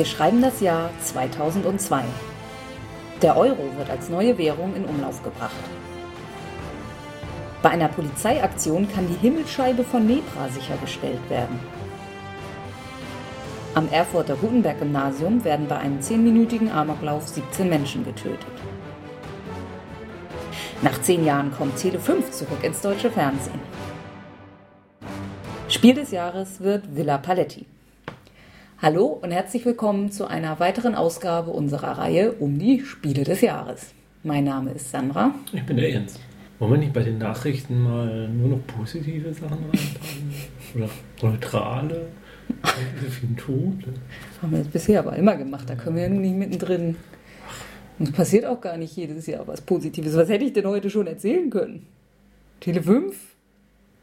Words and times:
Wir 0.00 0.06
schreiben 0.06 0.40
das 0.40 0.62
Jahr 0.62 0.88
2002. 1.02 2.04
Der 3.20 3.36
Euro 3.36 3.68
wird 3.76 3.90
als 3.90 4.08
neue 4.08 4.38
Währung 4.38 4.74
in 4.74 4.86
Umlauf 4.86 5.22
gebracht. 5.22 5.52
Bei 7.60 7.68
einer 7.68 7.88
Polizeiaktion 7.88 8.90
kann 8.90 9.06
die 9.08 9.20
Himmelsscheibe 9.20 9.84
von 9.84 10.06
Nebra 10.06 10.48
sichergestellt 10.48 11.20
werden. 11.28 11.60
Am 13.74 13.90
Erfurter 13.90 14.36
Gutenberg-Gymnasium 14.36 15.44
werden 15.44 15.68
bei 15.68 15.76
einem 15.76 16.00
zehnminütigen 16.00 16.72
Amoklauf 16.72 17.28
17 17.28 17.68
Menschen 17.68 18.02
getötet. 18.02 18.56
Nach 20.80 20.98
zehn 21.02 21.26
Jahren 21.26 21.52
kommt 21.52 21.76
Tele 21.76 22.00
5 22.00 22.30
zurück 22.30 22.64
ins 22.64 22.80
deutsche 22.80 23.10
Fernsehen. 23.10 23.60
Spiel 25.68 25.92
des 25.92 26.10
Jahres 26.10 26.58
wird 26.60 26.96
Villa 26.96 27.18
Paletti. 27.18 27.66
Hallo 28.82 29.08
und 29.08 29.30
herzlich 29.30 29.66
willkommen 29.66 30.10
zu 30.10 30.26
einer 30.26 30.58
weiteren 30.58 30.94
Ausgabe 30.94 31.50
unserer 31.50 31.98
Reihe 31.98 32.32
um 32.32 32.58
die 32.58 32.80
Spiele 32.80 33.24
des 33.24 33.42
Jahres. 33.42 33.92
Mein 34.22 34.44
Name 34.44 34.70
ist 34.70 34.90
Sandra. 34.90 35.34
Ich 35.52 35.62
bin 35.66 35.76
der 35.76 35.90
Jens. 35.90 36.18
Wollen 36.58 36.72
wir 36.72 36.78
nicht 36.78 36.94
bei 36.94 37.02
den 37.02 37.18
Nachrichten 37.18 37.82
mal 37.82 38.26
nur 38.30 38.48
noch 38.48 38.66
positive 38.66 39.34
Sachen 39.34 39.58
reinpacken? 39.66 40.34
Oder 40.74 40.88
neutrale? 41.20 42.06
So 43.04 43.10
viel 43.10 43.36
Tote. 43.36 43.92
Haben 44.40 44.52
wir 44.52 44.60
das 44.60 44.68
bisher 44.68 45.00
aber 45.00 45.14
immer 45.14 45.36
gemacht, 45.36 45.68
da 45.68 45.74
können 45.74 45.96
wir 45.96 46.08
nicht 46.08 46.36
mittendrin. 46.36 46.96
Es 47.98 48.10
passiert 48.12 48.46
auch 48.46 48.62
gar 48.62 48.78
nicht 48.78 48.96
jedes 48.96 49.26
Jahr 49.26 49.46
was 49.46 49.60
Positives. 49.60 50.16
Was 50.16 50.30
hätte 50.30 50.46
ich 50.46 50.54
denn 50.54 50.66
heute 50.66 50.88
schon 50.88 51.06
erzählen 51.06 51.50
können? 51.50 51.86
Tele 52.60 52.82
5? 52.82 53.14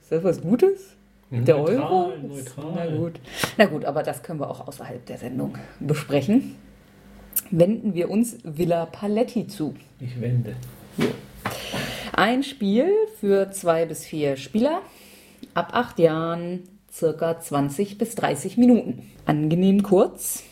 Ist 0.03 0.11
das 0.11 0.23
was 0.23 0.39
Gutes? 0.39 0.96
Der 1.29 1.57
neutral, 1.57 1.75
Euro? 1.75 2.13
Neutral. 2.27 2.73
Na 2.75 2.95
gut. 2.97 3.19
Na 3.57 3.65
gut, 3.65 3.85
aber 3.85 4.03
das 4.03 4.23
können 4.23 4.39
wir 4.39 4.49
auch 4.49 4.67
außerhalb 4.67 5.05
der 5.05 5.17
Sendung 5.17 5.57
besprechen. 5.79 6.55
Wenden 7.51 7.93
wir 7.93 8.09
uns 8.09 8.37
Villa 8.43 8.85
Paletti 8.85 9.47
zu. 9.47 9.75
Ich 9.99 10.19
wende. 10.19 10.55
Ein 12.13 12.43
Spiel 12.43 12.91
für 13.19 13.51
zwei 13.51 13.85
bis 13.85 14.05
vier 14.05 14.37
Spieler 14.37 14.81
ab 15.53 15.69
acht 15.73 15.99
Jahren, 15.99 16.63
circa 16.91 17.39
20 17.39 17.97
bis 17.97 18.15
30 18.15 18.57
Minuten. 18.57 19.11
Angenehm 19.25 19.83
kurz, 19.83 20.43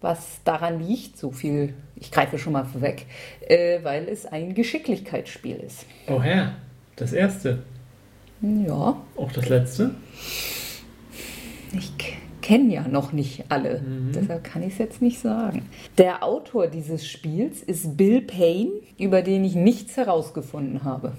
was 0.00 0.40
daran 0.44 0.80
liegt, 0.80 1.16
so 1.16 1.30
viel, 1.30 1.74
ich 1.96 2.10
greife 2.10 2.38
schon 2.38 2.52
mal 2.52 2.64
vorweg, 2.64 3.06
äh, 3.46 3.82
weil 3.82 4.08
es 4.08 4.26
ein 4.26 4.54
Geschicklichkeitsspiel 4.54 5.56
ist. 5.56 5.86
Oh 6.08 6.20
Herr, 6.20 6.56
das 6.96 7.12
erste. 7.12 7.60
Ja, 8.40 8.96
Auch 9.16 9.32
das 9.32 9.48
letzte. 9.48 9.90
ich 11.72 11.92
kenne 12.40 12.72
ja 12.72 12.86
noch 12.88 13.12
nicht 13.12 13.44
alle, 13.50 13.82
deshalb 14.14 14.44
kann 14.44 14.62
ich 14.62 14.72
es 14.74 14.78
jetzt 14.78 15.02
nicht 15.02 15.18
sagen. 15.20 15.68
Der 15.98 16.22
Autor 16.22 16.66
dieses 16.68 17.06
Spiels 17.06 17.62
ist 17.62 17.96
Bill 17.96 18.22
Payne, 18.22 18.70
über 18.98 19.22
den 19.22 19.44
ich 19.44 19.54
nichts 19.54 19.96
herausgefunden 19.96 20.84
habe. 20.84 21.12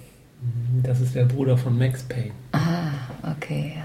Das 0.84 1.02
ist 1.02 1.14
der 1.16 1.26
Bruder 1.26 1.58
von 1.58 1.78
Max 1.78 2.04
Payne. 2.04 2.32
Ah, 2.54 2.92
okay, 3.36 3.74
ja. 3.76 3.84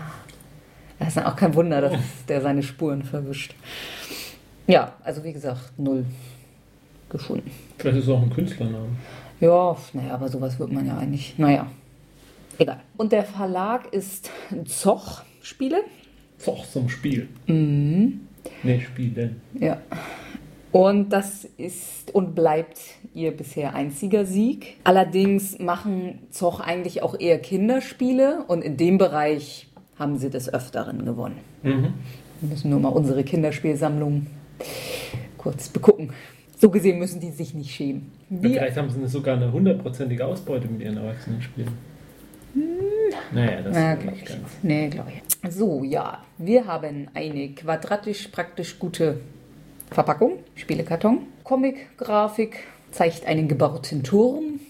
Das 1.00 1.16
ist 1.16 1.24
auch 1.26 1.34
kein 1.36 1.54
Wunder, 1.54 1.80
dass 1.80 1.98
der 2.28 2.40
seine 2.40 2.62
Spuren 2.62 3.02
verwischt. 3.02 3.54
Ja, 4.68 4.92
also 5.02 5.22
wie 5.24 5.32
gesagt, 5.32 5.72
null 5.76 6.06
gefunden. 7.10 7.50
Vielleicht 7.78 7.98
ist 7.98 8.04
es 8.04 8.10
auch 8.10 8.22
ein 8.22 8.30
Künstlername. 8.30 8.86
Ja, 9.40 9.76
naja, 9.92 10.14
aber 10.14 10.28
sowas 10.28 10.58
wird 10.58 10.72
man 10.72 10.86
ja 10.86 10.96
eigentlich. 10.96 11.34
Naja, 11.36 11.66
egal. 12.58 12.80
Und 12.96 13.12
der 13.12 13.24
Verlag 13.24 13.92
ist 13.92 14.30
Zoch 14.64 15.22
Spiele. 15.42 15.82
Zoch 16.38 16.66
zum 16.66 16.88
Spiel. 16.88 17.28
Mhm. 17.46 18.20
Ne, 18.62 18.80
Spielen. 18.80 19.40
Ja. 19.58 19.80
Und 20.72 21.10
das 21.10 21.44
ist 21.56 22.12
und 22.12 22.34
bleibt 22.34 22.80
ihr 23.14 23.30
bisher 23.30 23.74
einziger 23.74 24.24
Sieg. 24.24 24.76
Allerdings 24.82 25.58
machen 25.60 26.18
Zoch 26.30 26.58
eigentlich 26.58 27.02
auch 27.02 27.18
eher 27.18 27.38
Kinderspiele 27.38 28.44
und 28.48 28.62
in 28.62 28.76
dem 28.76 28.98
Bereich 28.98 29.68
haben 29.96 30.18
sie 30.18 30.30
des 30.30 30.52
Öfteren 30.52 31.04
gewonnen. 31.04 31.38
Mhm. 31.62 31.94
Wir 32.40 32.50
müssen 32.50 32.70
nur 32.70 32.80
mal 32.80 32.88
unsere 32.88 33.22
Kinderspielsammlung 33.22 34.26
kurz 35.38 35.68
begucken. 35.68 36.10
So 36.58 36.70
gesehen 36.70 36.98
müssen 36.98 37.20
die 37.20 37.30
sich 37.30 37.54
nicht 37.54 37.72
schämen. 37.72 38.10
Wir, 38.28 38.50
Vielleicht 38.50 38.76
haben 38.76 38.90
sie 38.90 39.06
sogar 39.06 39.36
eine 39.36 39.52
hundertprozentige 39.52 40.24
Ausbeute 40.26 40.66
mit 40.66 40.80
ihren 40.82 40.96
Erwachsenenspielen. 40.96 41.70
Naja, 43.32 43.62
das 43.62 43.74
na, 43.74 43.92
ist 43.94 44.00
glaub 44.00 44.14
nicht 44.14 44.22
ich. 44.22 44.28
ganz. 44.28 44.48
Nee, 44.62 44.88
glaube 44.88 45.12
ich. 45.12 45.52
So, 45.52 45.84
ja. 45.84 46.22
Wir 46.38 46.66
haben 46.66 47.08
eine 47.14 47.48
quadratisch 47.50 48.28
praktisch 48.28 48.78
gute 48.78 49.20
Verpackung, 49.90 50.38
Spielekarton. 50.54 51.26
Comic-Grafik 51.44 52.56
zeigt 52.90 53.26
einen 53.26 53.48
gebauten 53.48 54.02
Turm. 54.02 54.60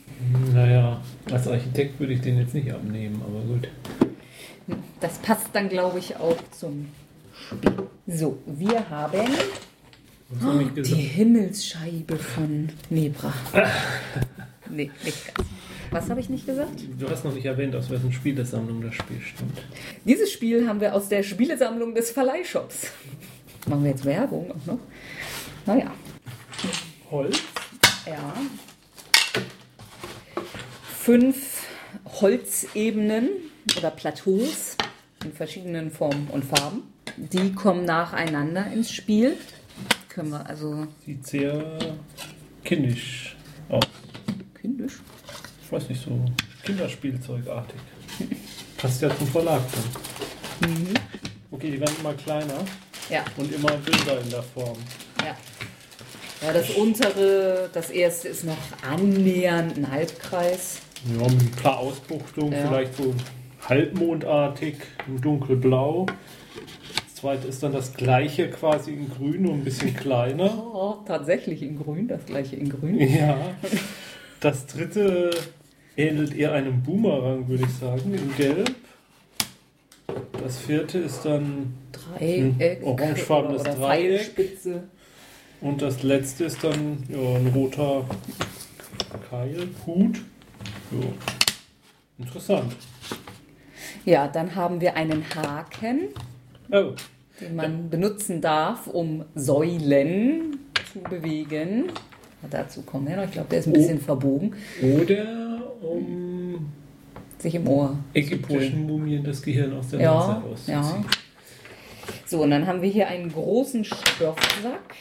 Naja, 0.54 1.00
als 1.30 1.46
Architekt 1.48 2.00
würde 2.00 2.14
ich 2.14 2.20
den 2.20 2.38
jetzt 2.38 2.54
nicht 2.54 2.72
abnehmen, 2.72 3.22
aber 3.26 3.40
gut. 3.40 3.68
Das 5.00 5.18
passt 5.18 5.48
dann, 5.52 5.68
glaube 5.68 5.98
ich, 5.98 6.16
auch 6.16 6.36
zum 6.50 6.88
Spiel. 7.34 7.72
So, 8.06 8.38
wir 8.46 8.88
haben 8.88 9.28
ich 10.60 10.82
die? 10.82 10.94
Himmelsscheibe 10.94 12.16
von 12.16 12.70
Nebra. 12.90 13.32
nee, 14.70 14.90
nicht 15.04 15.34
ganz. 15.34 15.48
Was 15.94 16.10
habe 16.10 16.18
ich 16.18 16.28
nicht 16.28 16.44
gesagt? 16.44 16.82
Du 16.98 17.08
hast 17.08 17.24
noch 17.24 17.32
nicht 17.32 17.46
erwähnt, 17.46 17.76
aus 17.76 17.88
wessen 17.88 18.12
Spielesammlung 18.12 18.82
das 18.82 18.96
Spiel 18.96 19.20
stammt. 19.20 19.62
Dieses 20.04 20.32
Spiel 20.32 20.66
haben 20.66 20.80
wir 20.80 20.92
aus 20.92 21.08
der 21.08 21.22
Spielesammlung 21.22 21.94
des 21.94 22.10
Verleihshops. 22.10 22.90
Machen 23.68 23.84
wir 23.84 23.92
jetzt 23.92 24.04
Werbung 24.04 24.50
auch 24.50 24.66
noch? 24.66 24.78
Naja, 25.66 25.92
Holz? 27.12 27.40
ja. 28.06 28.34
Fünf 30.98 31.64
Holzebenen 32.20 33.28
oder 33.78 33.92
Plateaus 33.92 34.76
in 35.24 35.32
verschiedenen 35.32 35.92
Formen 35.92 36.26
und 36.32 36.44
Farben. 36.44 36.82
Die 37.18 37.52
kommen 37.52 37.84
nacheinander 37.84 38.66
ins 38.72 38.90
Spiel. 38.90 39.36
Können 40.08 40.30
wir 40.30 40.44
also 40.44 40.88
Sieht 41.06 41.24
sehr 41.24 41.78
kindisch 42.64 43.33
weiß 45.74 45.88
nicht, 45.88 46.02
so 46.04 46.10
Kinderspielzeugartig. 46.64 47.80
Passt 48.76 49.02
ja 49.02 49.16
zum 49.16 49.26
Verlag 49.26 49.60
dann. 50.60 50.70
Okay, 51.50 51.70
die 51.72 51.80
werden 51.80 51.94
immer 52.00 52.14
kleiner 52.14 52.64
Ja, 53.10 53.24
und 53.36 53.52
immer 53.52 53.70
dünner 53.70 54.20
in 54.22 54.30
der 54.30 54.42
Form. 54.42 54.78
ja. 55.20 55.36
Ja, 56.42 56.52
das 56.52 56.68
untere, 56.70 57.70
das 57.72 57.88
erste 57.90 58.28
ist 58.28 58.44
noch 58.44 58.56
annähernd 58.86 59.78
ein 59.78 59.90
Halbkreis. 59.90 60.80
Ja, 61.18 61.26
mit 61.26 61.40
ein 61.40 61.50
paar 61.62 61.78
Ausbuchtungen, 61.78 62.52
Ja. 62.52 62.68
vielleicht 62.68 62.96
so 62.96 63.14
halbmondartig, 63.66 64.74
im 65.06 65.22
dunkelblau. 65.22 66.04
Das 67.06 67.14
zweite 67.14 67.48
ist 67.48 67.62
dann 67.62 67.72
das 67.72 67.94
gleiche 67.94 68.50
quasi 68.50 68.90
in 68.92 69.08
grün, 69.08 69.42
nur 69.42 69.54
ein 69.54 69.64
bisschen 69.64 69.96
kleiner. 69.96 70.52
Oh, 70.74 70.96
tatsächlich 71.06 71.62
in 71.62 71.82
grün, 71.82 72.08
das 72.08 72.26
gleiche 72.26 72.56
in 72.56 72.68
grün. 72.68 72.98
Ja. 73.00 73.36
Das 74.40 74.66
dritte 74.66 75.30
ähnelt 75.96 76.34
eher 76.36 76.52
einem 76.52 76.82
Boomerang, 76.82 77.48
würde 77.48 77.64
ich 77.64 77.74
sagen, 77.74 78.12
in 78.14 78.34
gelb. 78.36 78.74
Das 80.42 80.58
vierte 80.58 80.98
ist 80.98 81.24
dann 81.24 81.74
Dreieck. 81.92 82.82
Orangefarbenes 82.84 83.60
oder, 83.62 83.70
oder 83.76 83.86
Dreieck. 83.86 84.20
Pfeilspitze. 84.20 84.82
Und 85.60 85.80
das 85.80 86.02
letzte 86.02 86.44
ist 86.44 86.62
dann 86.62 87.02
ja, 87.08 87.36
ein 87.36 87.46
roter 87.54 88.04
Keil, 89.30 89.68
Hut. 89.86 90.16
Ja. 90.90 91.08
Interessant. 92.24 92.76
Ja, 94.04 94.28
dann 94.28 94.54
haben 94.54 94.80
wir 94.80 94.96
einen 94.96 95.24
Haken, 95.34 96.08
Oh, 96.70 96.92
den 97.40 97.56
man 97.56 97.88
benutzen 97.90 98.40
darf, 98.40 98.86
um 98.86 99.24
Säulen 99.34 100.58
zu 100.92 100.98
bewegen. 101.00 101.84
Dazu 102.50 102.82
kommen 102.82 103.08
wir 103.08 103.16
noch. 103.16 103.24
Ich 103.24 103.32
glaube, 103.32 103.48
der 103.50 103.60
ist 103.60 103.66
ein 103.66 103.70
Oh. 103.72 103.76
bisschen 103.76 104.00
verbogen. 104.00 104.54
oder 104.82 105.43
um 105.84 106.72
Sich 107.38 107.54
im 107.54 107.68
Ohr. 107.68 107.96
ägyptischen 108.14 108.86
Mumien 108.86 109.22
das 109.24 109.42
Gehirn 109.42 109.72
aus 109.76 109.90
der 109.90 110.00
Ja, 110.00 110.14
Nase 110.14 110.70
ja. 110.72 110.80
auszuziehen. 110.80 111.04
So, 112.26 112.42
und 112.42 112.50
dann 112.50 112.66
haben 112.66 112.82
wir 112.82 112.88
hier 112.90 113.08
einen 113.08 113.30
großen 113.32 113.84
Stoffsack 113.84 114.94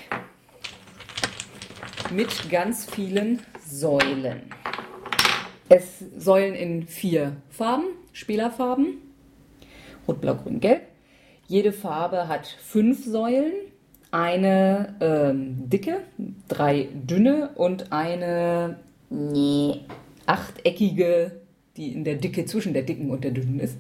mit 2.14 2.50
ganz 2.50 2.86
vielen 2.86 3.40
Säulen. 3.66 4.42
Es 5.70 6.00
Säulen 6.18 6.54
in 6.54 6.86
vier 6.86 7.38
Farben, 7.50 7.86
Spielerfarben. 8.12 8.98
Rot, 10.08 10.22
Blau, 10.22 10.36
Grün, 10.36 10.60
Gelb. 10.60 10.82
Jede 11.48 11.72
Farbe 11.72 12.28
hat 12.28 12.46
fünf 12.46 13.04
Säulen. 13.06 13.54
Eine 14.12 14.96
ähm, 15.02 15.70
dicke, 15.70 16.02
drei 16.48 16.90
dünne 16.94 17.50
und 17.56 17.92
eine 17.92 18.80
nee, 19.10 19.80
achteckige, 20.26 21.32
die 21.78 21.94
in 21.94 22.04
der 22.04 22.16
Dicke 22.16 22.46
zwischen 22.46 22.74
der 22.74 22.84
dicken 22.84 23.10
und 23.10 23.24
der 23.24 23.32
dünnen 23.32 23.60
ist. 23.60 23.78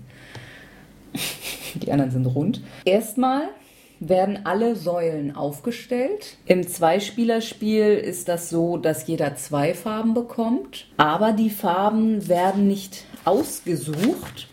Die 1.75 1.91
anderen 1.91 2.11
sind 2.11 2.25
rund. 2.25 2.61
Erstmal 2.85 3.49
werden 3.99 4.45
alle 4.45 4.75
Säulen 4.75 5.35
aufgestellt. 5.35 6.37
Im 6.45 6.67
Zweispielerspiel 6.67 7.93
ist 7.93 8.27
das 8.27 8.49
so, 8.49 8.77
dass 8.77 9.07
jeder 9.07 9.35
zwei 9.35 9.73
Farben 9.73 10.13
bekommt, 10.13 10.87
aber 10.97 11.31
die 11.31 11.49
Farben 11.49 12.27
werden 12.27 12.67
nicht 12.67 13.05
ausgesucht, 13.25 14.49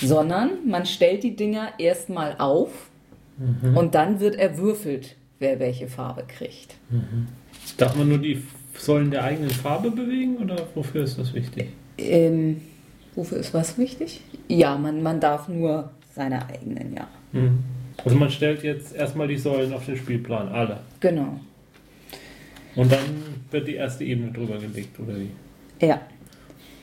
sondern 0.00 0.66
man 0.66 0.84
stellt 0.84 1.22
die 1.22 1.36
Dinger 1.36 1.70
erstmal 1.78 2.36
auf 2.38 2.70
und 3.74 3.94
dann 3.94 4.20
wird 4.20 4.36
erwürfelt, 4.36 5.16
wer 5.38 5.60
welche 5.60 5.88
Farbe 5.88 6.24
kriegt. 6.26 6.74
Darf 7.76 7.94
man 7.96 8.08
nur 8.08 8.18
die 8.18 8.42
Säulen 8.78 9.10
der 9.10 9.24
eigenen 9.24 9.50
Farbe 9.50 9.90
bewegen 9.90 10.36
oder 10.36 10.56
wofür 10.74 11.04
ist 11.04 11.18
das 11.18 11.34
wichtig? 11.34 11.68
Ähm, 11.98 12.60
wofür 13.14 13.38
ist 13.38 13.54
was 13.54 13.78
wichtig? 13.78 14.20
Ja, 14.48 14.76
man, 14.76 15.02
man 15.02 15.20
darf 15.20 15.48
nur 15.48 15.90
seine 16.14 16.46
eigenen, 16.48 16.94
ja. 16.94 17.08
Mhm. 17.32 17.58
Also 18.04 18.16
man 18.16 18.30
stellt 18.30 18.62
jetzt 18.62 18.94
erstmal 18.94 19.28
die 19.28 19.38
Säulen 19.38 19.72
auf 19.72 19.86
den 19.86 19.96
Spielplan, 19.96 20.48
alle. 20.48 20.80
Genau. 21.00 21.40
Und 22.74 22.92
dann 22.92 23.22
wird 23.50 23.68
die 23.68 23.74
erste 23.74 24.04
Ebene 24.04 24.32
drüber 24.32 24.58
gelegt, 24.58 24.98
oder 25.00 25.14
wie? 25.18 25.30
Ja. 25.84 26.00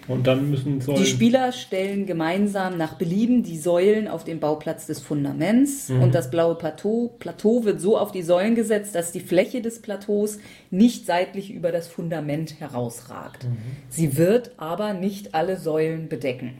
Und 0.08 0.28
dann 0.28 0.50
müssen 0.50 0.82
Säulen. 0.82 1.02
Die 1.02 1.08
Spieler 1.08 1.52
stellen 1.54 2.06
gemeinsam 2.06 2.78
nach 2.78 2.96
Belieben 2.96 3.44
die 3.44 3.58
Säulen 3.58 4.08
auf 4.08 4.24
den 4.24 4.40
Bauplatz 4.40 4.86
des 4.86 5.00
Fundaments 5.00 5.90
Mhm. 5.90 6.02
und 6.04 6.16
das 6.16 6.30
blaue 6.30 6.56
Plateau, 6.56 7.14
Plateau 7.20 7.64
wird 7.64 7.80
so 7.80 7.98
auf 7.98 8.12
die 8.12 8.22
Säulen 8.22 8.56
gesetzt, 8.56 8.96
dass 8.96 9.12
die 9.12 9.22
Fläche 9.22 9.62
des 9.62 9.82
Plateaus 9.82 10.40
nicht 10.72 11.06
seitlich 11.06 11.52
über 11.54 11.72
das 11.72 11.88
Fundament 11.88 12.60
herausragt. 12.60 13.46
Mhm. 13.46 13.58
Sie 13.90 14.18
wird 14.18 14.52
aber 14.58 14.94
nicht 14.94 15.34
alle 15.36 15.58
Säulen 15.58 16.10
bedecken. 16.10 16.56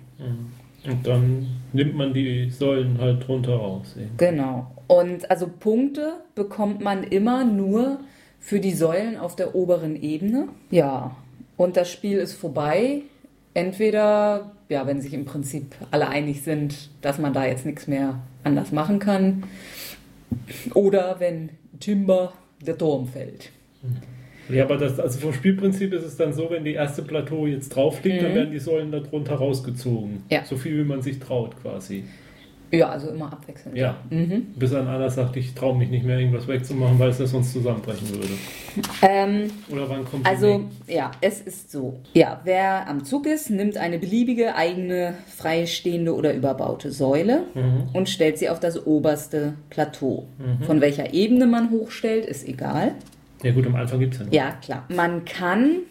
Und 0.86 1.06
dann 1.08 1.48
nimmt 1.74 1.96
man 1.96 2.14
die 2.14 2.50
Säulen 2.50 2.98
halt 3.00 3.28
drunter 3.28 3.56
raus. 3.56 3.96
eben. 3.98 4.12
Genau. 4.18 4.72
Und 4.88 5.30
also 5.32 5.48
Punkte 5.48 6.14
bekommt 6.36 6.82
man 6.82 7.04
immer 7.04 7.44
nur 7.46 8.00
für 8.40 8.60
die 8.60 8.74
Säulen 8.74 9.18
auf 9.18 9.36
der 9.36 9.56
oberen 9.56 9.96
Ebene. 10.02 10.50
Ja. 10.72 11.16
Und 11.56 11.78
das 11.78 11.90
Spiel 11.92 12.18
ist 12.18 12.34
vorbei. 12.34 13.04
Entweder, 13.54 14.52
ja, 14.70 14.88
wenn 14.88 15.00
sich 15.02 15.14
im 15.14 15.26
Prinzip 15.26 15.76
alle 15.92 16.08
einig 16.08 16.42
sind, 16.42 16.90
dass 17.02 17.20
man 17.20 17.34
da 17.34 17.46
jetzt 17.46 17.66
nichts 17.66 17.88
mehr 17.88 18.20
anders 18.44 18.72
machen 18.72 19.00
kann. 19.00 19.44
Oder 20.74 21.18
wenn 21.20 21.50
Timber 21.80 22.34
der 22.66 22.78
Turm 22.78 23.08
fällt. 23.08 23.52
Ja, 24.50 24.64
aber 24.66 24.78
das, 24.78 25.00
also 25.00 25.20
vom 25.20 25.34
Spielprinzip 25.34 25.94
ist 25.94 26.04
es 26.04 26.18
dann 26.18 26.34
so, 26.34 26.50
wenn 26.50 26.66
die 26.66 26.74
erste 26.74 27.02
Plateau 27.04 27.46
jetzt 27.48 27.70
drauf 27.70 28.04
liegt, 28.04 28.22
dann 28.24 28.32
Mhm. 28.32 28.36
werden 28.36 28.52
die 28.52 28.60
Säulen 28.60 28.92
da 28.92 29.00
drunter 29.00 29.36
rausgezogen. 29.36 30.24
Ja. 30.30 30.44
So 30.46 30.58
viel, 30.58 30.78
wie 30.80 30.84
man 30.88 31.02
sich 31.02 31.20
traut, 31.20 31.56
quasi. 31.62 32.04
Ja, 32.74 32.90
also 32.90 33.10
immer 33.10 33.32
abwechselnd. 33.32 33.78
Ja. 33.78 33.98
Mhm. 34.10 34.48
Bis 34.56 34.74
ein 34.74 34.88
einer 34.88 35.08
sagt, 35.10 35.36
ich 35.38 35.54
traue 35.54 35.78
mich 35.78 35.90
nicht 35.92 36.04
mehr, 36.06 36.18
irgendwas 36.18 36.48
wegzumachen, 36.48 36.98
weil 36.98 37.10
es 37.10 37.20
das 37.20 37.30
sonst 37.30 37.54
zusammenbrechen 37.54 38.10
würde. 38.10 38.28
Ähm, 39.04 39.52
Oder 39.70 39.88
wann 39.88 40.04
kommt 40.04 40.26
Also, 40.26 40.62
ja, 40.88 41.12
es 41.22 41.40
ist 41.42 41.72
so. 41.72 42.00
Ja, 42.14 42.42
wer 42.44 42.88
am 42.88 43.04
Zug 43.06 43.28
ist, 43.28 43.52
nimmt 43.52 43.78
eine 43.78 44.00
beliebige 44.00 44.56
eigene 44.56 45.14
freistehende 45.28 46.16
oder 46.16 46.34
überbaute 46.34 46.92
Säule 46.92 47.44
Mhm. 47.54 47.90
und 47.94 48.10
stellt 48.10 48.40
sie 48.40 48.50
auf 48.50 48.60
das 48.60 48.88
oberste 48.88 49.54
Plateau. 49.70 50.26
Mhm. 50.40 50.64
Von 50.66 50.82
welcher 50.82 51.14
Ebene 51.14 51.46
man 51.46 51.70
hochstellt, 51.70 52.26
ist 52.26 52.48
egal. 52.48 52.94
Ja 53.44 53.52
gut, 53.52 53.68
am 53.68 53.76
Anfang 53.76 54.00
gibt 54.00 54.14
es 54.16 54.20
ja 54.22 54.26
noch. 54.26 54.34
Ja, 54.34 54.52
klar. 54.64 54.86
Man 54.90 55.24
kann 55.26 55.82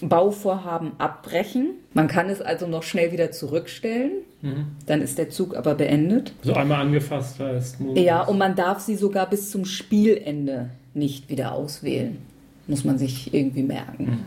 Bauvorhaben 0.00 0.92
abbrechen. 0.98 1.74
Man 1.94 2.08
kann 2.08 2.28
es 2.28 2.40
also 2.40 2.66
noch 2.66 2.82
schnell 2.82 3.12
wieder 3.12 3.30
zurückstellen. 3.32 4.12
Mhm. 4.42 4.66
Dann 4.86 5.02
ist 5.02 5.18
der 5.18 5.30
Zug 5.30 5.56
aber 5.56 5.74
beendet. 5.74 6.32
So 6.42 6.54
einmal 6.54 6.80
angefasst 6.80 7.38
heißt. 7.38 7.78
Ja, 7.94 8.22
und 8.22 8.38
man 8.38 8.56
darf 8.56 8.80
sie 8.80 8.96
sogar 8.96 9.28
bis 9.28 9.50
zum 9.50 9.64
Spielende 9.64 10.70
nicht 10.94 11.28
wieder 11.28 11.52
auswählen. 11.52 12.18
Muss 12.66 12.84
man 12.84 12.98
sich 12.98 13.34
irgendwie 13.34 13.62
merken. 13.62 14.24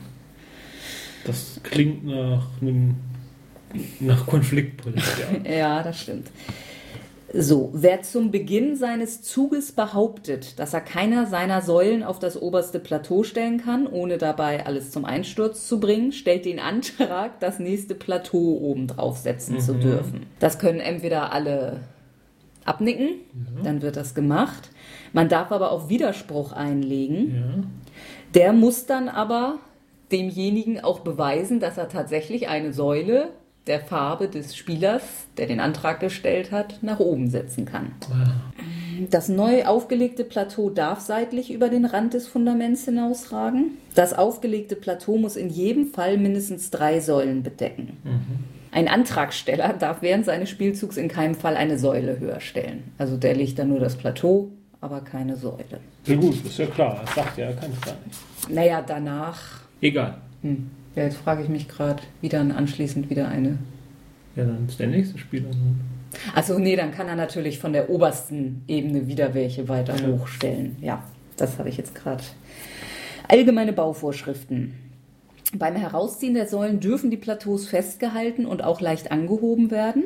Das 1.26 1.60
klingt 1.64 2.06
nach 2.06 2.48
einem 2.62 2.96
nach 4.00 4.26
Konfliktpotenzial. 4.28 5.42
Ja, 5.50 5.82
das 5.82 6.02
stimmt. 6.02 6.28
So, 7.36 7.72
wer 7.74 8.04
zum 8.04 8.30
Beginn 8.30 8.76
seines 8.76 9.24
Zuges 9.24 9.72
behauptet, 9.72 10.60
dass 10.60 10.74
er 10.76 10.82
keiner 10.82 11.26
seiner 11.26 11.62
Säulen 11.64 12.04
auf 12.04 12.20
das 12.20 12.40
oberste 12.40 12.80
Plateau 12.80 13.24
stellen 13.24 13.58
kann, 13.58 13.88
ohne 13.88 14.20
dabei 14.20 14.66
alles 14.68 14.92
zum 14.92 15.04
Einsturz 15.04 15.68
zu 15.68 15.80
bringen, 15.80 16.12
stellt 16.12 16.46
den 16.46 16.60
Antrag, 16.60 17.40
das 17.40 17.58
nächste 17.58 17.96
Plateau 17.96 18.60
oben 18.62 18.86
drauf 18.86 19.18
setzen 19.18 19.60
zu 19.60 19.74
Mhm. 19.74 19.80
dürfen. 19.80 20.26
Das 20.40 20.60
können 20.60 20.80
entweder 20.80 21.34
alle 21.34 21.80
abnicken, 22.66 23.16
dann 23.64 23.82
wird 23.82 23.98
das 23.98 24.14
gemacht. 24.14 24.70
Man 25.12 25.28
darf 25.28 25.52
aber 25.52 25.72
auch 25.72 25.90
Widerspruch 25.90 26.52
einlegen. 26.54 27.34
ja. 27.36 27.64
Der 28.36 28.54
muss 28.54 28.86
dann 28.86 29.10
aber 29.10 29.58
demjenigen 30.12 30.80
auch 30.84 31.00
beweisen, 31.00 31.60
dass 31.60 31.78
er 31.78 31.90
tatsächlich 31.90 32.48
eine 32.48 32.74
Säule 32.74 33.30
der 33.68 33.80
Farbe 33.80 34.28
des 34.28 34.56
Spielers, 34.56 35.04
der 35.38 35.48
den 35.48 35.60
Antrag 35.60 36.00
gestellt 36.00 36.52
hat, 36.52 36.80
nach 36.82 37.00
oben 37.00 37.30
setzen 37.30 37.66
kann. 37.66 37.94
Das 39.10 39.30
neu 39.30 39.66
aufgelegte 39.66 40.24
Plateau 40.24 40.70
darf 40.70 41.00
seitlich 41.00 41.52
über 41.52 41.70
den 41.70 41.86
Rand 41.86 42.14
des 42.14 42.28
Fundaments 42.28 42.86
hinausragen. 42.86 43.78
Das 43.96 44.14
aufgelegte 44.14 44.76
Plateau 44.76 45.18
muss 45.18 45.36
in 45.36 45.50
jedem 45.50 45.88
Fall 45.88 46.18
mindestens 46.18 46.70
drei 46.70 47.00
Säulen 47.00 47.42
bedecken. 47.42 47.98
Ein 48.72 48.88
Antragsteller 48.88 49.74
darf 49.74 50.02
während 50.02 50.26
seines 50.26 50.50
Spielzugs 50.50 50.98
in 50.98 51.08
keinem 51.08 51.36
Fall 51.36 51.56
eine 51.56 51.78
Säule 51.78 52.20
höher 52.20 52.40
stellen. 52.40 52.92
Also 52.98 53.18
der 53.18 53.36
legt 53.36 53.60
dann 53.60 53.70
nur 53.70 53.80
das 53.80 53.96
Plateau, 53.96 54.50
aber 54.82 55.02
keine 55.02 55.38
Säule. 55.38 55.80
ja 56.06 56.16
gut, 56.16 56.44
ist 56.46 56.58
ja 56.58 56.66
klar. 56.66 57.02
Das 57.06 57.16
sagt 57.16 57.38
ja, 57.38 57.46
er 57.46 57.54
kann 57.54 57.72
es 57.72 57.82
gar 57.82 57.96
nicht. 58.06 58.50
Naja, 58.50 58.84
danach 58.86 59.64
Egal. 59.84 60.16
Hm. 60.42 60.72
Ja, 60.96 61.04
jetzt 61.04 61.18
frage 61.18 61.44
ich 61.44 61.50
mich 61.50 61.68
gerade, 61.68 62.04
wie 62.22 62.30
dann 62.30 62.52
anschließend 62.52 63.10
wieder 63.10 63.28
eine. 63.28 63.58
Ja, 64.36 64.46
dann 64.46 64.66
ist 64.68 64.80
der 64.80 64.88
nächste 64.88 65.18
Spieler. 65.18 65.50
Achso, 66.36 66.60
nee, 66.60 66.76
dann 66.76 66.92
kann 66.92 67.08
er 67.08 67.16
natürlich 67.16 67.60
von 67.60 67.74
der 67.74 67.90
obersten 67.90 68.64
Ebene 68.68 69.08
wieder 69.08 69.34
welche 69.34 69.68
weiter 69.68 69.96
Ja. 69.96 70.08
hochstellen. 70.08 70.76
Ja, 70.82 71.04
das 71.38 71.58
habe 71.58 71.70
ich 71.70 71.78
jetzt 71.78 71.96
gerade. 71.96 72.24
Allgemeine 73.28 73.74
Bauvorschriften. 73.74 74.74
Beim 75.56 75.76
Herausziehen 75.76 76.34
der 76.34 76.48
Säulen 76.48 76.80
dürfen 76.80 77.12
die 77.12 77.18
Plateaus 77.18 77.68
festgehalten 77.68 78.46
und 78.46 78.64
auch 78.64 78.82
leicht 78.82 79.12
angehoben 79.12 79.72
werden. 79.72 80.04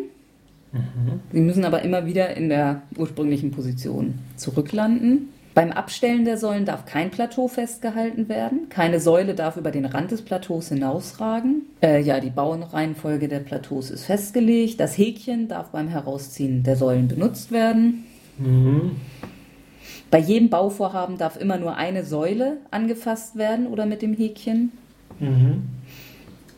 Sie 1.31 1.39
müssen 1.39 1.63
aber 1.65 1.81
immer 1.83 2.05
wieder 2.05 2.35
in 2.35 2.49
der 2.49 2.81
ursprünglichen 2.97 3.51
Position 3.51 4.15
zurücklanden. 4.35 5.29
Beim 5.57 5.71
Abstellen 5.71 6.23
der 6.23 6.37
Säulen 6.37 6.65
darf 6.65 6.85
kein 6.85 7.09
Plateau 7.09 7.47
festgehalten 7.47 8.29
werden. 8.29 8.69
Keine 8.69 8.99
Säule 8.99 9.33
darf 9.33 9.57
über 9.57 9.71
den 9.71 9.85
Rand 9.85 10.11
des 10.11 10.21
Plateaus 10.21 10.69
hinausragen. 10.69 11.63
Äh, 11.81 11.99
ja, 12.03 12.19
die 12.19 12.29
Baureihenfolge 12.29 13.27
der 13.27 13.39
Plateaus 13.39 13.89
ist 13.89 14.05
festgelegt. 14.05 14.79
Das 14.79 14.95
Häkchen 14.99 15.47
darf 15.47 15.69
beim 15.69 15.87
Herausziehen 15.87 16.61
der 16.61 16.75
Säulen 16.75 17.07
benutzt 17.07 17.51
werden. 17.51 18.05
Mhm. 18.37 18.97
Bei 20.11 20.19
jedem 20.19 20.51
Bauvorhaben 20.51 21.17
darf 21.17 21.37
immer 21.37 21.57
nur 21.57 21.75
eine 21.75 22.05
Säule 22.05 22.57
angefasst 22.69 23.35
werden 23.35 23.65
oder 23.65 23.87
mit 23.87 24.03
dem 24.03 24.13
Häkchen. 24.13 24.73
Mhm. 25.19 25.63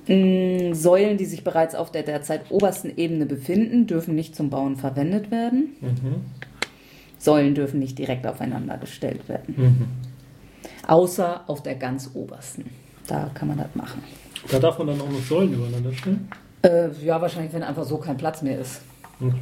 Mm, 0.09 0.73
Säulen, 0.73 1.15
die 1.15 1.23
sich 1.23 1.45
bereits 1.45 1.73
auf 1.73 1.89
der 1.89 2.03
derzeit 2.03 2.51
obersten 2.51 2.91
Ebene 2.97 3.25
befinden, 3.25 3.87
dürfen 3.87 4.13
nicht 4.13 4.35
zum 4.35 4.49
Bauen 4.49 4.75
verwendet 4.75 5.31
werden. 5.31 5.77
Mhm. 5.79 6.48
Säulen 7.19 7.53
dürfen 7.53 7.79
nicht 7.79 7.97
direkt 7.99 8.25
aufeinander 8.25 8.77
gestellt 8.77 9.29
werden. 9.29 9.53
Mhm. 9.57 9.87
Außer 10.87 11.43
auf 11.47 11.61
der 11.61 11.75
ganz 11.75 12.09
obersten. 12.15 12.65
Da 13.07 13.29
kann 13.33 13.49
man 13.49 13.57
das 13.57 13.75
machen. 13.75 14.01
Da 14.49 14.57
darf 14.59 14.77
man 14.79 14.87
dann 14.87 15.01
auch 15.01 15.09
noch 15.09 15.21
Säulen 15.21 15.53
übereinander 15.53 15.93
stellen. 15.93 16.27
Äh, 16.63 16.89
ja, 17.03 17.21
wahrscheinlich, 17.21 17.53
wenn 17.53 17.63
einfach 17.63 17.83
so 17.83 17.97
kein 17.97 18.17
Platz 18.17 18.41
mehr 18.41 18.59
ist. 18.59 18.81
Mhm. 19.19 19.35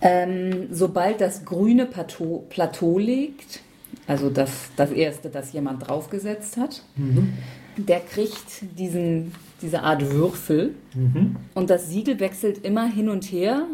Ähm, 0.00 0.66
sobald 0.70 1.20
das 1.20 1.44
grüne 1.44 1.86
Plateau, 1.86 2.44
Plateau 2.50 2.98
liegt, 2.98 3.60
also 4.08 4.30
das, 4.30 4.70
das 4.76 4.90
erste, 4.90 5.30
das 5.30 5.52
jemand 5.52 5.86
draufgesetzt 5.88 6.56
hat, 6.56 6.82
Mhm. 6.96 7.34
Der 7.76 8.00
kriegt 8.00 8.78
diesen, 8.78 9.32
diese 9.60 9.82
Art 9.82 10.10
Würfel. 10.10 10.74
Mhm. 10.94 11.36
Und 11.54 11.70
das 11.70 11.88
Siegel 11.88 12.20
wechselt 12.20 12.64
immer 12.64 12.86
hin 12.86 13.08
und 13.08 13.24
her, 13.24 13.66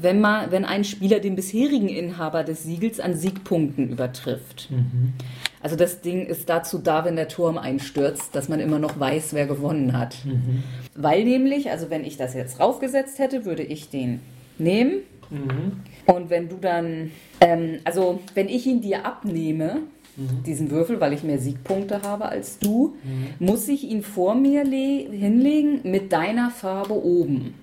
wenn, 0.00 0.20
man, 0.20 0.50
wenn 0.50 0.64
ein 0.64 0.84
Spieler 0.84 1.20
den 1.20 1.36
bisherigen 1.36 1.88
Inhaber 1.88 2.44
des 2.44 2.64
Siegels 2.64 3.00
an 3.00 3.14
Siegpunkten 3.14 3.90
übertrifft. 3.90 4.68
Mhm. 4.70 5.12
Also 5.60 5.76
das 5.76 6.00
Ding 6.00 6.26
ist 6.26 6.48
dazu 6.48 6.78
da, 6.78 7.04
wenn 7.04 7.16
der 7.16 7.28
Turm 7.28 7.56
einstürzt, 7.56 8.34
dass 8.34 8.48
man 8.48 8.60
immer 8.60 8.78
noch 8.78 8.98
weiß, 8.98 9.32
wer 9.32 9.46
gewonnen 9.46 9.96
hat. 9.96 10.16
Mhm. 10.24 10.62
Weil 10.94 11.24
nämlich, 11.24 11.70
also 11.70 11.90
wenn 11.90 12.04
ich 12.04 12.16
das 12.16 12.34
jetzt 12.34 12.58
raufgesetzt 12.58 13.18
hätte, 13.18 13.44
würde 13.44 13.62
ich 13.62 13.88
den 13.88 14.20
nehmen. 14.58 15.02
Mhm. 15.30 15.80
Und 16.06 16.30
wenn 16.30 16.48
du 16.48 16.56
dann, 16.56 17.10
ähm, 17.40 17.78
also 17.84 18.20
wenn 18.34 18.48
ich 18.48 18.66
ihn 18.66 18.80
dir 18.80 19.06
abnehme, 19.06 19.78
diesen 20.16 20.70
Würfel, 20.70 21.00
weil 21.00 21.12
ich 21.12 21.22
mehr 21.22 21.38
Siegpunkte 21.38 22.02
habe 22.02 22.26
als 22.26 22.58
du, 22.58 22.96
muss 23.38 23.66
ich 23.68 23.84
ihn 23.84 24.02
vor 24.02 24.34
mir 24.34 24.64
le- 24.64 25.08
hinlegen 25.10 25.80
mit 25.84 26.12
deiner 26.12 26.50
Farbe 26.50 26.94
oben. 26.94 27.54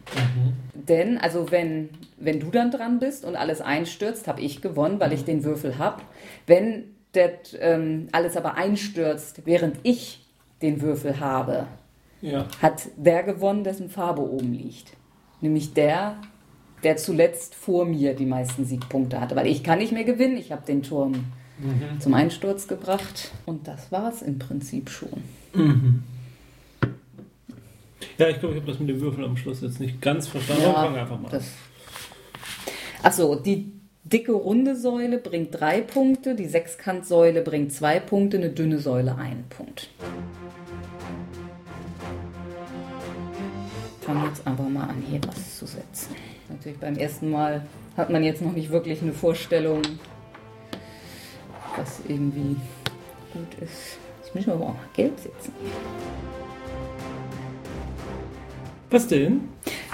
Denn, 0.73 1.17
also 1.19 1.51
wenn, 1.51 1.89
wenn 2.17 2.39
du 2.39 2.49
dann 2.49 2.71
dran 2.71 2.99
bist 2.99 3.23
und 3.23 3.35
alles 3.35 3.61
einstürzt, 3.61 4.27
habe 4.27 4.41
ich 4.41 4.61
gewonnen, 4.61 4.99
weil 4.99 5.13
ich 5.13 5.23
den 5.25 5.43
Würfel 5.43 5.77
habe. 5.77 6.01
Wenn 6.47 6.85
das, 7.11 7.55
ähm, 7.59 8.07
alles 8.11 8.35
aber 8.37 8.55
einstürzt, 8.55 9.41
während 9.45 9.77
ich 9.83 10.25
den 10.61 10.81
Würfel 10.81 11.19
habe, 11.19 11.67
Ja. 12.21 12.47
hat 12.61 12.87
der 12.97 13.23
gewonnen, 13.23 13.63
dessen 13.63 13.89
Farbe 13.89 14.21
oben 14.21 14.53
liegt. 14.53 14.93
Nämlich 15.41 15.73
der, 15.73 16.15
der 16.83 16.97
zuletzt 16.97 17.55
vor 17.55 17.85
mir 17.85 18.13
die 18.15 18.25
meisten 18.25 18.65
Siegpunkte 18.65 19.21
hatte. 19.21 19.35
Weil 19.35 19.47
ich 19.47 19.63
kann 19.63 19.79
nicht 19.79 19.91
mehr 19.91 20.03
gewinnen, 20.03 20.37
ich 20.37 20.51
habe 20.51 20.65
den 20.65 20.81
Turm 20.83 21.25
zum 21.99 22.13
Einsturz 22.13 22.67
gebracht. 22.67 23.31
Und 23.45 23.67
das 23.67 23.91
war 23.91 24.11
es 24.11 24.21
im 24.21 24.39
Prinzip 24.39 24.89
schon. 24.89 25.23
Ja, 28.17 28.27
ich 28.29 28.39
glaube, 28.39 28.55
ich 28.55 28.61
habe 28.61 28.71
das 28.71 28.79
mit 28.79 28.89
dem 28.89 29.01
Würfel 29.01 29.23
am 29.23 29.37
Schluss 29.37 29.61
jetzt 29.61 29.79
nicht 29.79 30.01
ganz 30.01 30.27
verstanden. 30.27 30.65
aber 30.65 30.87
fang 30.87 30.97
einfach 30.97 31.19
mal. 31.19 31.41
Achso, 33.01 33.35
die 33.35 33.71
dicke 34.03 34.31
runde 34.33 34.75
Säule 34.75 35.17
bringt 35.17 35.59
drei 35.59 35.81
Punkte, 35.81 36.35
die 36.35 36.47
Sechskantsäule 36.47 37.41
bringt 37.41 37.71
zwei 37.71 37.99
Punkte, 37.99 38.37
eine 38.37 38.49
dünne 38.49 38.79
Säule 38.79 39.15
einen 39.15 39.45
Punkt. 39.49 39.89
Fangen 44.01 44.25
jetzt 44.25 44.45
einfach 44.45 44.67
mal 44.67 44.83
an, 44.83 45.03
hier 45.09 45.21
was 45.27 45.57
zu 45.57 45.65
setzen. 45.65 46.15
Natürlich 46.49 46.79
beim 46.79 46.97
ersten 46.97 47.29
Mal 47.29 47.61
hat 47.95 48.09
man 48.09 48.23
jetzt 48.23 48.41
noch 48.41 48.53
nicht 48.53 48.71
wirklich 48.71 49.01
eine 49.01 49.13
Vorstellung, 49.13 49.81
was 51.79 52.01
irgendwie 52.07 52.55
gut 53.33 53.53
ist. 53.61 53.97
Jetzt 54.21 54.35
müssen 54.35 54.47
wir 54.47 54.53
aber 54.55 54.65
auch 54.65 54.73
mal 54.73 54.89
gelb 54.93 55.17
setzen. 55.17 55.53
Was 58.91 59.07
denn? 59.07 59.41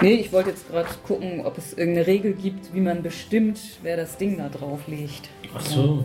Nee, 0.00 0.14
ich 0.14 0.32
wollte 0.32 0.50
jetzt 0.50 0.68
gerade 0.68 0.88
gucken, 1.06 1.44
ob 1.44 1.58
es 1.58 1.74
irgendeine 1.74 2.06
Regel 2.06 2.32
gibt, 2.32 2.72
wie 2.74 2.80
man 2.80 3.02
bestimmt, 3.02 3.60
wer 3.82 3.96
das 3.96 4.16
Ding 4.16 4.38
da 4.38 4.48
drauf 4.48 4.88
legt. 4.88 5.28
Ach 5.54 5.60
so. 5.60 6.04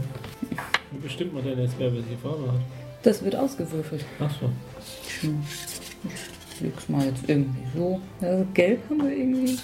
Wie 0.92 1.00
bestimmt 1.00 1.34
man 1.34 1.44
denn 1.44 1.60
jetzt, 1.60 1.76
wer 1.78 1.94
welche 1.94 2.18
Farbe 2.22 2.52
hat? 2.52 2.60
Das 3.04 3.24
wird 3.24 3.36
ausgewürfelt. 3.36 4.06
Ach 4.20 4.32
so. 4.40 4.50
Ich 6.54 6.62
leg's 6.62 6.90
mal 6.90 7.06
jetzt 7.06 7.24
irgendwie 7.28 7.64
so. 7.74 8.00
Also 8.20 8.46
gelb 8.54 8.82
haben 8.90 9.04
wir 9.04 9.16
irgendwie. 9.16 9.58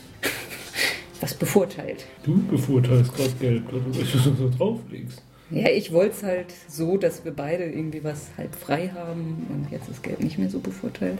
Was 1.21 1.33
bevorteilt. 1.33 2.05
Du 2.23 2.41
bevorteilst 2.47 3.13
gerade 3.13 3.31
gelb, 3.39 3.63
da 3.71 3.77
du 3.77 4.03
so 4.03 4.49
drauflegst. 4.57 5.21
Ja, 5.49 5.69
ich 5.69 5.93
wollte 5.93 6.15
es 6.15 6.23
halt 6.23 6.53
so, 6.67 6.97
dass 6.97 7.23
wir 7.23 7.31
beide 7.31 7.63
irgendwie 7.63 8.03
was 8.03 8.27
halb 8.37 8.53
frei 8.53 8.89
haben 8.93 9.47
und 9.49 9.71
jetzt 9.71 9.87
ist 9.87 10.03
gelb 10.03 10.19
nicht 10.19 10.37
mehr 10.37 10.49
so 10.49 10.59
bevorteilt. 10.59 11.19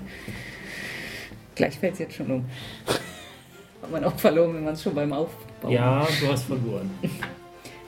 Gleich 1.55 1.79
fällt 1.79 1.93
es 1.93 1.99
jetzt 1.99 2.15
schon 2.15 2.31
um. 2.31 2.45
Hat 3.81 3.91
man 3.91 4.03
auch 4.03 4.17
verloren, 4.17 4.55
wenn 4.55 4.65
man 4.65 4.73
es 4.73 4.83
schon 4.83 4.93
beim 4.93 5.13
Aufbauen 5.13 5.71
Ja, 5.71 6.05
du 6.19 6.27
hast 6.27 6.43
verloren. 6.43 6.89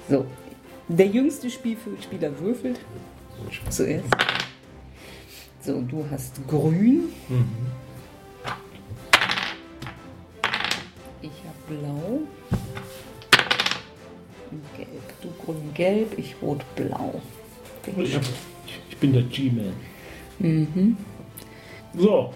So, 0.10 0.26
der 0.88 1.06
jüngste 1.06 1.52
Spiel 1.52 1.78
Spieler 2.02 2.32
würfelt 2.40 2.80
zuerst. 3.70 4.08
So, 5.62 5.82
du 5.82 6.04
hast 6.10 6.48
grün. 6.48 7.10
Mhm. 7.28 7.46
Ich 11.22 11.30
habe 11.30 11.80
blau. 11.80 12.22
Du 15.22 15.28
grün-gelb, 15.44 16.18
ich 16.18 16.36
rot-blau. 16.42 17.22
Ich, 18.04 18.18
ich 18.90 18.98
bin 18.98 19.14
der 19.14 19.24
G-Man. 19.24 19.74
Mhm. 20.40 20.98
So. 21.98 22.34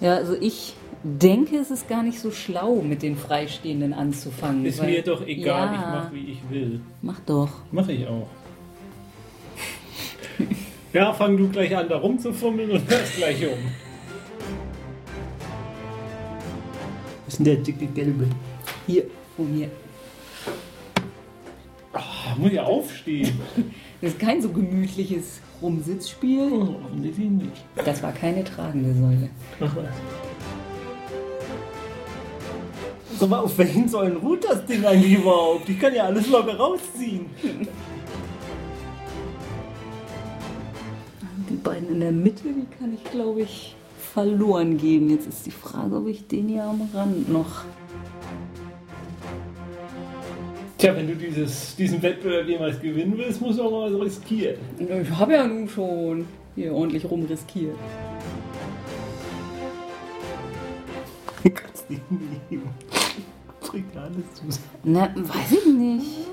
Ja, 0.00 0.14
also 0.14 0.34
ich 0.40 0.74
denke, 1.02 1.56
es 1.56 1.70
ist 1.70 1.88
gar 1.88 2.02
nicht 2.02 2.20
so 2.20 2.30
schlau, 2.30 2.76
mit 2.82 3.02
den 3.02 3.16
Freistehenden 3.16 3.92
anzufangen. 3.92 4.64
Ist 4.64 4.78
weil- 4.80 4.90
mir 4.90 5.02
doch 5.02 5.26
egal, 5.26 5.66
Ja, 5.66 5.74
ich 5.74 5.80
mache 5.80 6.14
wie 6.14 6.32
ich 6.32 6.38
will. 6.50 6.80
Mach 7.02 7.18
doch. 7.20 7.50
Mache 7.72 7.92
ich 7.92 8.06
auch. 8.06 8.28
Ja, 10.92 11.12
fang 11.12 11.36
du 11.36 11.48
gleich 11.48 11.76
an, 11.76 11.88
da 11.88 11.98
rumzufummeln 11.98 12.70
und 12.70 12.88
hörst 12.90 13.16
gleich 13.16 13.42
um. 13.44 13.58
Was 17.24 17.34
ist 17.34 17.38
denn 17.38 17.44
der 17.44 17.56
dicke 17.56 17.86
Gelbe? 17.86 18.26
Hier, 18.86 19.04
von 19.36 19.52
mir. 19.54 19.68
Muss 22.38 22.52
ja 22.52 22.64
aufstehen. 22.64 23.38
Das 24.00 24.12
ist 24.12 24.20
kein 24.20 24.40
so 24.40 24.50
gemütliches 24.50 25.40
Rumsitzspiel. 25.60 26.52
Oh, 26.52 26.76
offensichtlich 26.84 27.30
nicht. 27.30 27.64
Das 27.84 28.00
war 28.00 28.12
keine 28.12 28.44
tragende 28.44 28.94
Säule. 28.94 29.28
Ach 29.58 29.74
was. 29.74 29.86
Sag 33.18 33.28
mal, 33.28 33.40
auf 33.40 33.58
welchen 33.58 33.88
Säulen 33.88 34.18
ruht 34.18 34.44
das 34.44 34.64
Ding 34.66 34.84
eigentlich 34.84 35.18
überhaupt? 35.18 35.68
Ich 35.68 35.80
kann 35.80 35.92
ja 35.92 36.04
alles 36.04 36.28
locker 36.28 36.56
rausziehen. 36.56 37.26
Die 41.50 41.56
beiden 41.56 41.88
in 41.88 41.98
der 41.98 42.12
Mitte, 42.12 42.44
die 42.44 42.66
kann 42.78 42.94
ich, 42.94 43.02
glaube 43.10 43.40
ich, 43.40 43.74
verloren 44.14 44.78
geben. 44.78 45.10
Jetzt 45.10 45.26
ist 45.26 45.44
die 45.44 45.50
Frage, 45.50 45.96
ob 45.96 46.06
ich 46.06 46.28
den 46.28 46.46
hier 46.48 46.62
am 46.62 46.88
Rand 46.94 47.28
noch. 47.28 47.64
Tja, 50.78 50.94
wenn 50.94 51.08
du 51.08 51.16
dieses, 51.16 51.74
diesen 51.74 52.00
Wettbewerb 52.00 52.46
jemals 52.46 52.80
gewinnen 52.80 53.18
willst, 53.18 53.40
musst 53.40 53.58
du 53.58 53.64
auch 53.64 53.70
mal 53.72 53.92
was 53.92 54.00
riskieren. 54.00 54.54
Ich 54.78 55.10
habe 55.10 55.32
ja 55.32 55.44
nun 55.44 55.68
schon 55.68 56.24
hier 56.54 56.72
ordentlich 56.72 57.04
rumriskiert. 57.04 57.74
Du 61.42 61.50
kannst 61.50 61.90
nicht 61.90 62.02
nehmen. 62.12 62.70
Bringt 63.60 63.96
alles 63.96 64.32
zusammen. 64.34 64.68
Na, 64.84 65.12
weiß 65.16 65.52
ich 65.52 65.66
nicht. 65.66 66.28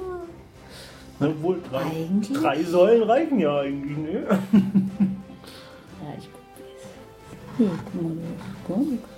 Na 1.19 1.41
wohl, 1.41 1.59
drei, 1.67 1.81
Eigentlich? 1.81 2.37
drei 2.39 2.63
Säulen 2.63 3.03
reichen 3.03 3.39
ja 3.39 3.61
eigentlich, 3.61 3.97
ne? 3.97 4.25
Ja, 4.27 4.37
ich 6.19 6.29
probier's. 6.31 6.85
Hier, 7.57 7.71
guck 7.83 8.03
mal, 8.03 8.11
da 8.15 8.21
ist 8.21 8.67
gar 8.67 8.77
nichts. 8.77 9.09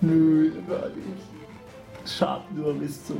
Nö, 0.00 0.50
gar 0.68 0.88
nicht. 0.88 2.10
Schade 2.10 2.42
nur 2.56 2.74
bis 2.74 3.04
zum. 3.06 3.18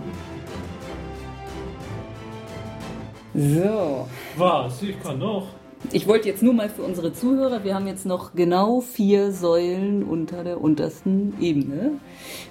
So. 3.39 4.09
Was? 4.37 4.83
Ich 4.83 5.01
kann 5.01 5.21
noch. 5.21 5.47
Ich 5.93 6.09
wollte 6.09 6.27
jetzt 6.29 6.43
nur 6.43 6.55
mal 6.55 6.69
für 6.69 6.83
unsere 6.83 7.13
Zuhörer, 7.13 7.63
wir 7.63 7.73
haben 7.77 7.87
jetzt 7.87 8.05
noch 8.05 8.35
genau 8.35 8.81
vier 8.81 9.31
Säulen 9.31 10.03
unter 10.03 10.43
der 10.43 10.61
untersten 10.61 11.35
Ebene. 11.41 11.93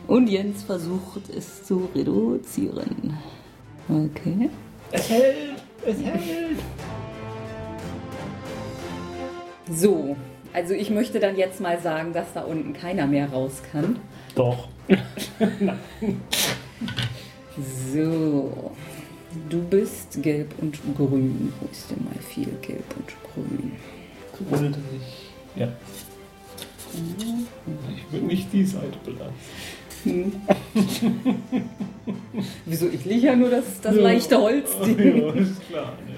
Und 0.08 0.30
Jens 0.30 0.64
versucht 0.64 1.30
es 1.36 1.66
zu 1.66 1.90
reduzieren. 1.94 3.18
Okay. 3.90 4.50
Es 4.94 5.10
hält! 5.10 5.62
Es 5.86 6.02
hält! 6.02 6.60
So, 9.70 10.16
also 10.54 10.74
ich 10.74 10.90
möchte 10.90 11.20
dann 11.20 11.36
jetzt 11.36 11.60
mal 11.60 11.82
sagen, 11.82 12.14
dass 12.14 12.32
da 12.32 12.44
unten 12.44 12.72
keiner 12.72 13.08
mehr 13.08 13.30
raus 13.30 13.62
kann. 13.74 14.00
Doch. 14.36 14.70
So, 17.92 18.72
du 19.50 19.62
bist 19.64 20.22
gelb 20.22 20.54
und 20.60 20.78
grün. 20.96 21.54
Wo 21.60 21.68
ist 21.72 21.90
denn 21.92 22.04
mal 22.06 22.20
viel 22.22 22.50
gelb 22.62 22.84
und 22.96 23.08
grün? 23.34 23.72
Ohne 24.52 24.70
dass 24.70 24.80
ich. 24.96 25.60
Ja. 25.60 25.68
Ich 27.96 28.12
würde 28.14 28.26
nicht 28.28 28.52
die 28.54 28.66
Seite 28.66 28.98
belasten. 29.06 29.34
Wieso? 32.66 32.88
Ich 32.88 33.04
liege 33.06 33.28
ja 33.28 33.36
nur 33.36 33.50
das, 33.50 33.66
das 33.82 33.96
Ja. 33.96 34.02
leichte 34.02 34.38
Holzding. 34.40 34.98
Ja, 35.18 35.34
ist 35.34 35.68
klar, 35.68 35.98
ne? 36.08 36.16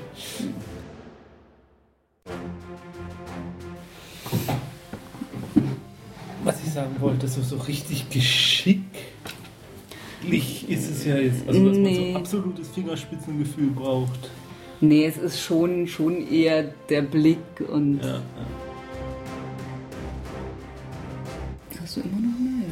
Was 6.43 6.55
ich 6.65 6.71
sagen 6.71 6.95
wollte, 6.99 7.27
so, 7.27 7.41
so 7.41 7.57
richtig 7.57 8.05
geschicklich 10.21 10.69
ist 10.69 10.89
es 10.89 11.05
ja 11.05 11.15
jetzt. 11.17 11.47
Also, 11.47 11.65
dass 11.65 11.73
man 11.73 11.81
Nee. 11.83 12.11
so 12.13 12.19
absolutes 12.19 12.69
Fingerspitzengefühl 12.69 13.69
braucht. 13.71 14.29
Nee, 14.81 15.05
es 15.05 15.17
ist 15.17 15.41
schon, 15.41 15.87
schon 15.87 16.25
eher 16.31 16.63
der 16.89 17.01
Blick 17.01 17.37
und. 17.67 17.99
Ja, 18.01 18.15
ja. 18.15 18.21
Hast 21.81 21.97
du 21.97 22.01
immer 22.01 22.11
noch 22.11 22.39
mehr? 22.39 22.69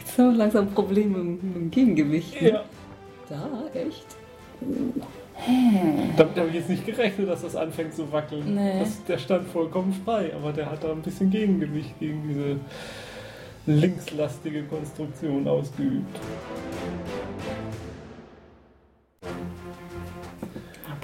Jetzt 0.00 0.18
haben 0.18 0.30
wir 0.30 0.36
langsam 0.38 0.68
Probleme 0.72 1.18
mit, 1.18 1.42
mit 1.42 1.54
dem 1.56 1.70
Gegengewicht. 1.70 2.40
Ne? 2.42 2.48
ja. 2.50 2.64
Da, 3.28 3.48
echt? 3.74 4.06
Damit 6.16 6.36
habe 6.36 6.48
ich 6.48 6.54
jetzt 6.54 6.70
nicht 6.70 6.86
gerechnet, 6.86 7.28
dass 7.28 7.42
das 7.42 7.54
anfängt 7.56 7.94
zu 7.94 8.10
wackeln. 8.10 8.54
Nee. 8.54 8.80
Das, 8.80 9.04
der 9.04 9.18
stand 9.18 9.46
vollkommen 9.48 9.92
frei, 10.04 10.32
aber 10.34 10.52
der 10.52 10.70
hat 10.70 10.82
da 10.82 10.92
ein 10.92 11.02
bisschen 11.02 11.30
Gegengewicht 11.30 11.98
gegen 12.00 12.22
diese 12.28 12.56
linkslastige 13.66 14.62
Konstruktion 14.64 15.46
ausgeübt. 15.48 16.18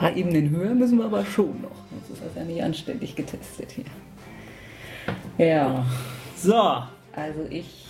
paar 0.02 0.16
Ebenen 0.16 0.50
höher 0.50 0.74
müssen 0.74 0.98
wir 0.98 1.04
aber 1.04 1.24
schon 1.24 1.62
noch. 1.62 1.70
Sonst 1.90 2.10
ist 2.18 2.22
das 2.24 2.34
ja 2.34 2.42
nicht 2.42 2.60
anständig 2.60 3.14
getestet 3.14 3.70
hier. 3.70 3.84
Ja, 5.38 5.86
So. 6.36 6.54
also 6.54 7.46
ich 7.50 7.86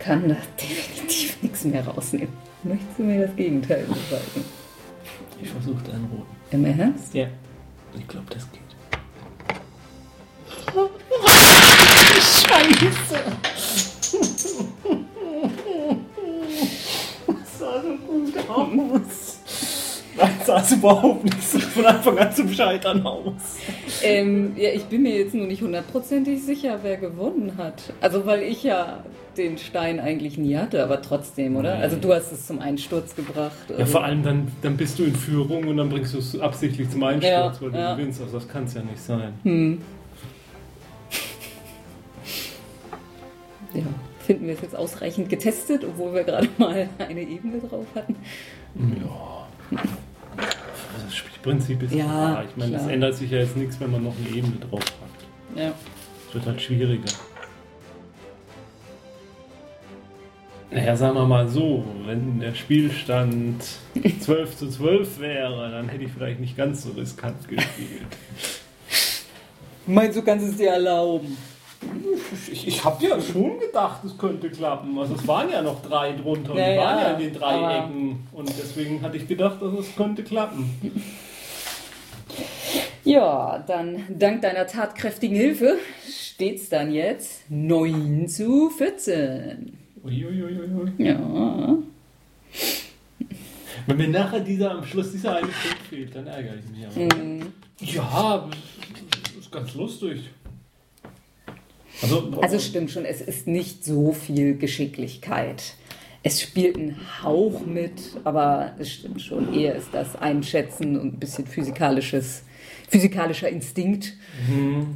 kann 0.00 0.28
da 0.28 0.36
definitiv 0.60 1.40
nichts 1.42 1.64
mehr 1.64 1.86
rausnehmen. 1.86 2.32
Möchtest 2.64 2.98
du 2.98 3.04
mir 3.04 3.26
das 3.28 3.36
Gegenteil 3.36 3.84
beweisen? 3.84 4.44
Ich 5.40 5.50
versuche 5.50 5.84
deinen 5.84 6.06
roten. 6.06 6.26
Im 6.50 6.64
Ernst? 6.64 7.14
Ja. 7.14 7.28
Ich 7.96 8.08
glaube, 8.08 8.26
das 8.30 8.48
geht. 8.50 8.60
Scheiße! 12.20 13.61
Sah 17.72 17.82
so 17.82 17.96
gut 18.06 18.50
aus. 18.50 19.88
Nein, 20.14 20.30
sah 20.44 20.60
es 20.60 20.72
überhaupt 20.72 21.24
nicht 21.24 21.42
so 21.42 21.58
von 21.58 21.86
Anfang 21.86 22.18
an 22.18 22.30
zum 22.32 22.52
Scheitern 22.52 23.04
aus. 23.06 23.32
Ähm, 24.02 24.52
ja, 24.56 24.68
ich 24.70 24.84
bin 24.84 25.02
mir 25.02 25.16
jetzt 25.16 25.34
nur 25.34 25.46
nicht 25.46 25.62
hundertprozentig 25.62 26.42
sicher, 26.44 26.80
wer 26.82 26.98
gewonnen 26.98 27.54
hat. 27.56 27.94
Also, 28.02 28.26
weil 28.26 28.42
ich 28.42 28.62
ja 28.62 29.02
den 29.38 29.56
Stein 29.56 29.98
eigentlich 30.00 30.36
nie 30.36 30.54
hatte, 30.56 30.84
aber 30.84 31.00
trotzdem, 31.00 31.56
oder? 31.56 31.76
Nee. 31.76 31.82
Also, 31.82 31.96
du 31.96 32.12
hast 32.12 32.30
es 32.30 32.46
zum 32.46 32.58
Einsturz 32.60 33.16
gebracht. 33.16 33.52
Ja, 33.70 33.76
also- 33.76 33.92
vor 33.92 34.04
allem 34.04 34.22
dann, 34.22 34.48
dann 34.60 34.76
bist 34.76 34.98
du 34.98 35.04
in 35.04 35.14
Führung 35.14 35.66
und 35.66 35.78
dann 35.78 35.88
bringst 35.88 36.12
du 36.12 36.18
es 36.18 36.38
absichtlich 36.38 36.90
zum 36.90 37.02
Einsturz, 37.04 37.24
Ja, 37.32 37.52
weil 37.60 37.70
du 37.70 37.78
ja. 37.78 37.94
gewinnst. 37.94 38.20
Also 38.20 38.34
das 38.38 38.46
kann 38.48 38.64
es 38.64 38.74
ja 38.74 38.82
nicht 38.82 39.00
sein. 39.00 39.32
Hm. 39.44 39.78
Finden 44.26 44.46
wir 44.46 44.54
es 44.54 44.62
jetzt 44.62 44.76
ausreichend 44.76 45.28
getestet, 45.28 45.84
obwohl 45.84 46.14
wir 46.14 46.24
gerade 46.24 46.48
mal 46.58 46.88
eine 46.98 47.22
Ebene 47.22 47.58
drauf 47.60 47.86
hatten. 47.94 48.16
Ja. 48.76 49.48
Das 51.04 51.14
Spielprinzip 51.14 51.82
ist 51.82 51.94
Ja, 51.94 52.04
klar. 52.04 52.44
Ich 52.48 52.56
meine, 52.56 52.76
es 52.76 52.86
ändert 52.86 53.14
sich 53.14 53.30
ja 53.30 53.38
jetzt 53.38 53.56
nichts, 53.56 53.80
wenn 53.80 53.90
man 53.90 54.04
noch 54.04 54.14
eine 54.18 54.36
Ebene 54.36 54.56
drauf 54.56 54.80
packt. 54.80 55.58
Ja. 55.58 55.72
Es 56.28 56.34
wird 56.34 56.46
halt 56.46 56.60
schwieriger. 56.60 57.12
Naja, 60.70 60.96
sagen 60.96 61.16
wir 61.16 61.26
mal 61.26 61.48
so, 61.48 61.84
wenn 62.06 62.40
der 62.40 62.54
Spielstand 62.54 63.62
12 64.20 64.56
zu 64.56 64.68
12 64.70 65.20
wäre, 65.20 65.70
dann 65.70 65.88
hätte 65.90 66.04
ich 66.04 66.12
vielleicht 66.12 66.40
nicht 66.40 66.56
ganz 66.56 66.82
so 66.82 66.92
riskant 66.92 67.46
gespielt. 67.46 68.06
Meinst 69.86 70.16
du, 70.16 70.22
kannst 70.22 70.46
es 70.48 70.56
dir 70.56 70.70
erlauben? 70.70 71.36
Ich, 72.50 72.66
ich 72.68 72.84
habe 72.84 73.04
ja 73.06 73.20
schon 73.20 73.58
gedacht, 73.58 74.04
es 74.04 74.16
könnte 74.16 74.50
klappen. 74.50 74.98
Also 74.98 75.14
es 75.14 75.26
waren 75.26 75.50
ja 75.50 75.62
noch 75.62 75.82
drei 75.82 76.12
drunter 76.12 76.52
und 76.52 76.58
Ja, 76.58 76.72
die 76.72 76.78
waren 76.78 76.98
ja, 76.98 77.02
ja 77.02 77.14
in 77.14 77.20
den 77.20 77.34
drei 77.34 77.78
Ecken. 77.78 78.28
Und 78.32 78.48
deswegen 78.48 79.02
hatte 79.02 79.16
ich 79.16 79.26
gedacht, 79.26 79.60
dass 79.60 79.72
es 79.72 79.96
könnte 79.96 80.22
klappen. 80.22 81.02
Ja, 83.04 83.62
dann 83.66 84.04
dank 84.08 84.42
deiner 84.42 84.66
tatkräftigen 84.66 85.36
Hilfe 85.36 85.76
steht's 86.08 86.68
dann 86.68 86.92
jetzt 86.92 87.50
9 87.50 88.28
zu 88.28 88.70
14. 88.70 89.76
Uiuiuiui. 90.04 90.92
Ja. 90.98 91.78
Wenn 93.86 93.96
mir 93.96 94.08
nachher 94.08 94.40
dieser 94.40 94.72
am 94.72 94.84
Schluss 94.84 95.12
dieser 95.12 95.36
eine 95.36 95.46
Punkt 95.46 95.86
fehlt, 95.88 96.14
dann 96.14 96.26
ärgere 96.26 96.54
ich 96.56 96.68
mich 96.70 96.86
aber. 96.86 97.24
Mhm. 97.24 97.52
Ja, 97.80 98.48
das 98.48 99.44
ist 99.44 99.52
ganz 99.52 99.74
lustig. 99.74 100.30
Also, 102.02 102.32
Also 102.40 102.58
stimmt 102.58 102.90
schon, 102.90 103.04
es 103.04 103.20
ist 103.20 103.46
nicht 103.46 103.84
so 103.84 104.12
viel 104.12 104.56
Geschicklichkeit. 104.56 105.74
Es 106.24 106.40
spielt 106.40 106.76
ein 106.76 106.96
Hauch 107.22 107.64
mit, 107.66 108.00
aber 108.24 108.74
es 108.78 108.92
stimmt 108.92 109.20
schon, 109.22 109.52
eher 109.54 109.74
ist 109.74 109.88
das 109.92 110.14
Einschätzen 110.16 110.98
und 110.98 111.14
ein 111.14 111.18
bisschen 111.18 111.46
physikalisches, 111.46 112.44
physikalischer 112.88 113.48
Instinkt. 113.48 114.14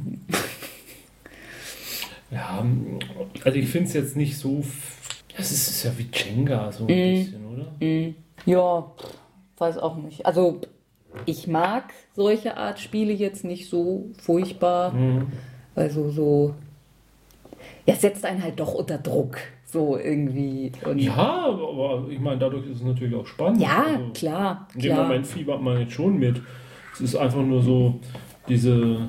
ja, 2.31 2.65
also 3.43 3.57
ich 3.57 3.67
finde 3.69 3.87
es 3.87 3.93
jetzt 3.93 4.15
nicht 4.15 4.37
so. 4.37 4.63
Das 5.35 5.51
ist, 5.51 5.67
ist 5.69 5.83
ja 5.83 5.91
wie 5.97 6.07
Jenga, 6.13 6.71
so 6.71 6.87
ein 6.87 6.95
Mhm. 6.95 7.23
bisschen, 7.23 7.45
oder? 7.45 7.73
Ja, 8.45 8.91
pff, 8.97 9.13
weiß 9.57 9.77
auch 9.79 9.97
nicht. 9.97 10.25
Also 10.25 10.61
ich 11.25 11.47
mag 11.47 11.93
solche 12.15 12.57
Art 12.57 12.79
Spiele 12.79 13.13
jetzt 13.13 13.43
nicht 13.43 13.69
so 13.69 14.09
furchtbar. 14.21 14.93
Also 15.75 16.09
so, 16.09 16.55
ja, 17.87 17.93
es 17.93 18.01
setzt 18.01 18.25
einen 18.25 18.43
halt 18.43 18.59
doch 18.59 18.73
unter 18.73 18.97
Druck. 18.97 19.37
So 19.65 19.97
irgendwie. 19.97 20.71
Und 20.85 20.99
Ja, 20.99 21.45
aber 21.45 22.05
ich 22.09 22.19
meine, 22.19 22.37
dadurch 22.37 22.65
ist 22.67 22.77
es 22.77 22.83
natürlich 22.83 23.15
auch 23.15 23.25
spannend. 23.25 23.61
Ja, 23.61 23.85
Also, 23.85 24.09
klar, 24.13 24.67
In 24.75 24.81
dem 24.81 24.91
klar. 24.91 25.03
Moment 25.03 25.25
fiebert 25.27 25.61
man 25.61 25.79
jetzt 25.79 25.93
schon 25.93 26.17
mit. 26.19 26.41
Es 26.93 27.01
ist 27.01 27.15
einfach 27.15 27.41
nur 27.41 27.61
so, 27.61 27.99
diese. 28.49 29.07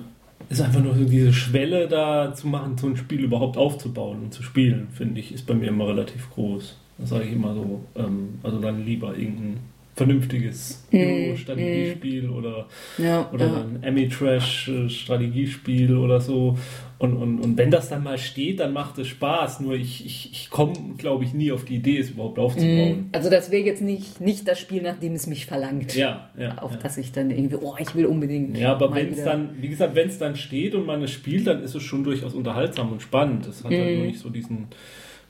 ist 0.49 0.61
einfach 0.61 0.83
nur 0.83 0.95
so 0.95 1.05
diese 1.05 1.33
Schwelle 1.33 1.89
da 1.89 2.33
zu 2.35 2.47
machen, 2.49 2.77
so 2.79 2.87
ein 2.87 2.97
Spiel 2.97 3.21
überhaupt 3.21 3.57
aufzubauen 3.57 4.23
und 4.25 4.35
zu 4.35 4.43
spielen, 4.43 4.89
finde 4.93 5.21
ich, 5.21 5.33
ist 5.33 5.47
bei 5.47 5.55
mir 5.55 5.69
immer 5.69 5.89
relativ 5.89 6.31
groß. 6.31 6.77
Das 6.99 7.09
sage 7.11 7.25
ich 7.25 7.33
immer 7.33 7.55
so. 7.55 7.81
Ähm, 7.97 8.39
also 8.43 8.59
dann 8.61 8.85
lieber 8.85 9.17
irgendein 9.17 9.59
vernünftiges 9.95 10.87
Euro-Strategiespiel 10.93 12.29
oder, 12.31 12.67
ja, 12.99 13.29
oder 13.33 13.47
ja. 13.47 13.63
ein 13.63 13.83
Amitrash-Strategiespiel 13.85 15.97
oder 15.97 16.21
so. 16.21 16.57
Und, 16.99 17.17
und, 17.17 17.39
und 17.41 17.57
wenn 17.57 17.71
das 17.71 17.89
dann 17.89 18.03
mal 18.03 18.19
steht, 18.19 18.59
dann 18.59 18.73
macht 18.73 18.99
es 18.99 19.07
Spaß. 19.07 19.61
Nur 19.61 19.75
ich, 19.75 20.05
ich, 20.05 20.33
ich 20.33 20.51
komme, 20.51 20.75
glaube 20.97 21.23
ich, 21.23 21.33
nie 21.33 21.53
auf 21.53 21.65
die 21.65 21.77
Idee, 21.77 21.99
es 21.99 22.11
überhaupt 22.11 22.41
aufzubauen. 22.41 23.09
Also 23.13 23.31
das 23.31 23.53
wäre 23.53 23.63
jetzt 23.63 23.83
nicht, 23.83 24.21
nicht 24.21 24.49
das 24.49 24.59
Spiel, 24.59 24.83
nach 24.83 24.99
dem 24.99 25.15
es 25.15 25.29
mich 25.29 25.47
verlangt. 25.47 25.95
Ja, 25.95 26.31
ja. 26.37 26.59
Auf 26.59 26.73
ja. 26.73 26.79
das 26.79 26.99
ich 26.99 27.13
dann 27.13 27.31
irgendwie, 27.31 27.57
oh, 27.57 27.77
ich 27.79 27.95
will 27.95 28.07
unbedingt. 28.07 28.57
Ja, 28.59 28.73
aber 28.73 28.93
wenn 28.95 29.13
es 29.13 29.23
dann, 29.23 29.51
wie 29.61 29.69
gesagt, 29.69 29.95
wenn 29.95 30.09
es 30.09 30.19
dann 30.19 30.35
steht 30.35 30.75
und 30.75 30.87
man 30.87 31.01
es 31.03 31.13
spielt, 31.13 31.47
dann 31.47 31.63
ist 31.63 31.77
es 31.77 31.83
schon 31.85 32.03
durchaus 32.03 32.35
unterhaltsam 32.35 32.91
und 32.91 33.01
spannend. 33.01 33.47
Es 33.47 33.63
hat 33.63 33.71
halt 33.71 33.97
nur 33.97 34.07
nicht 34.07 34.19
so 34.19 34.29
diesen, 34.29 34.67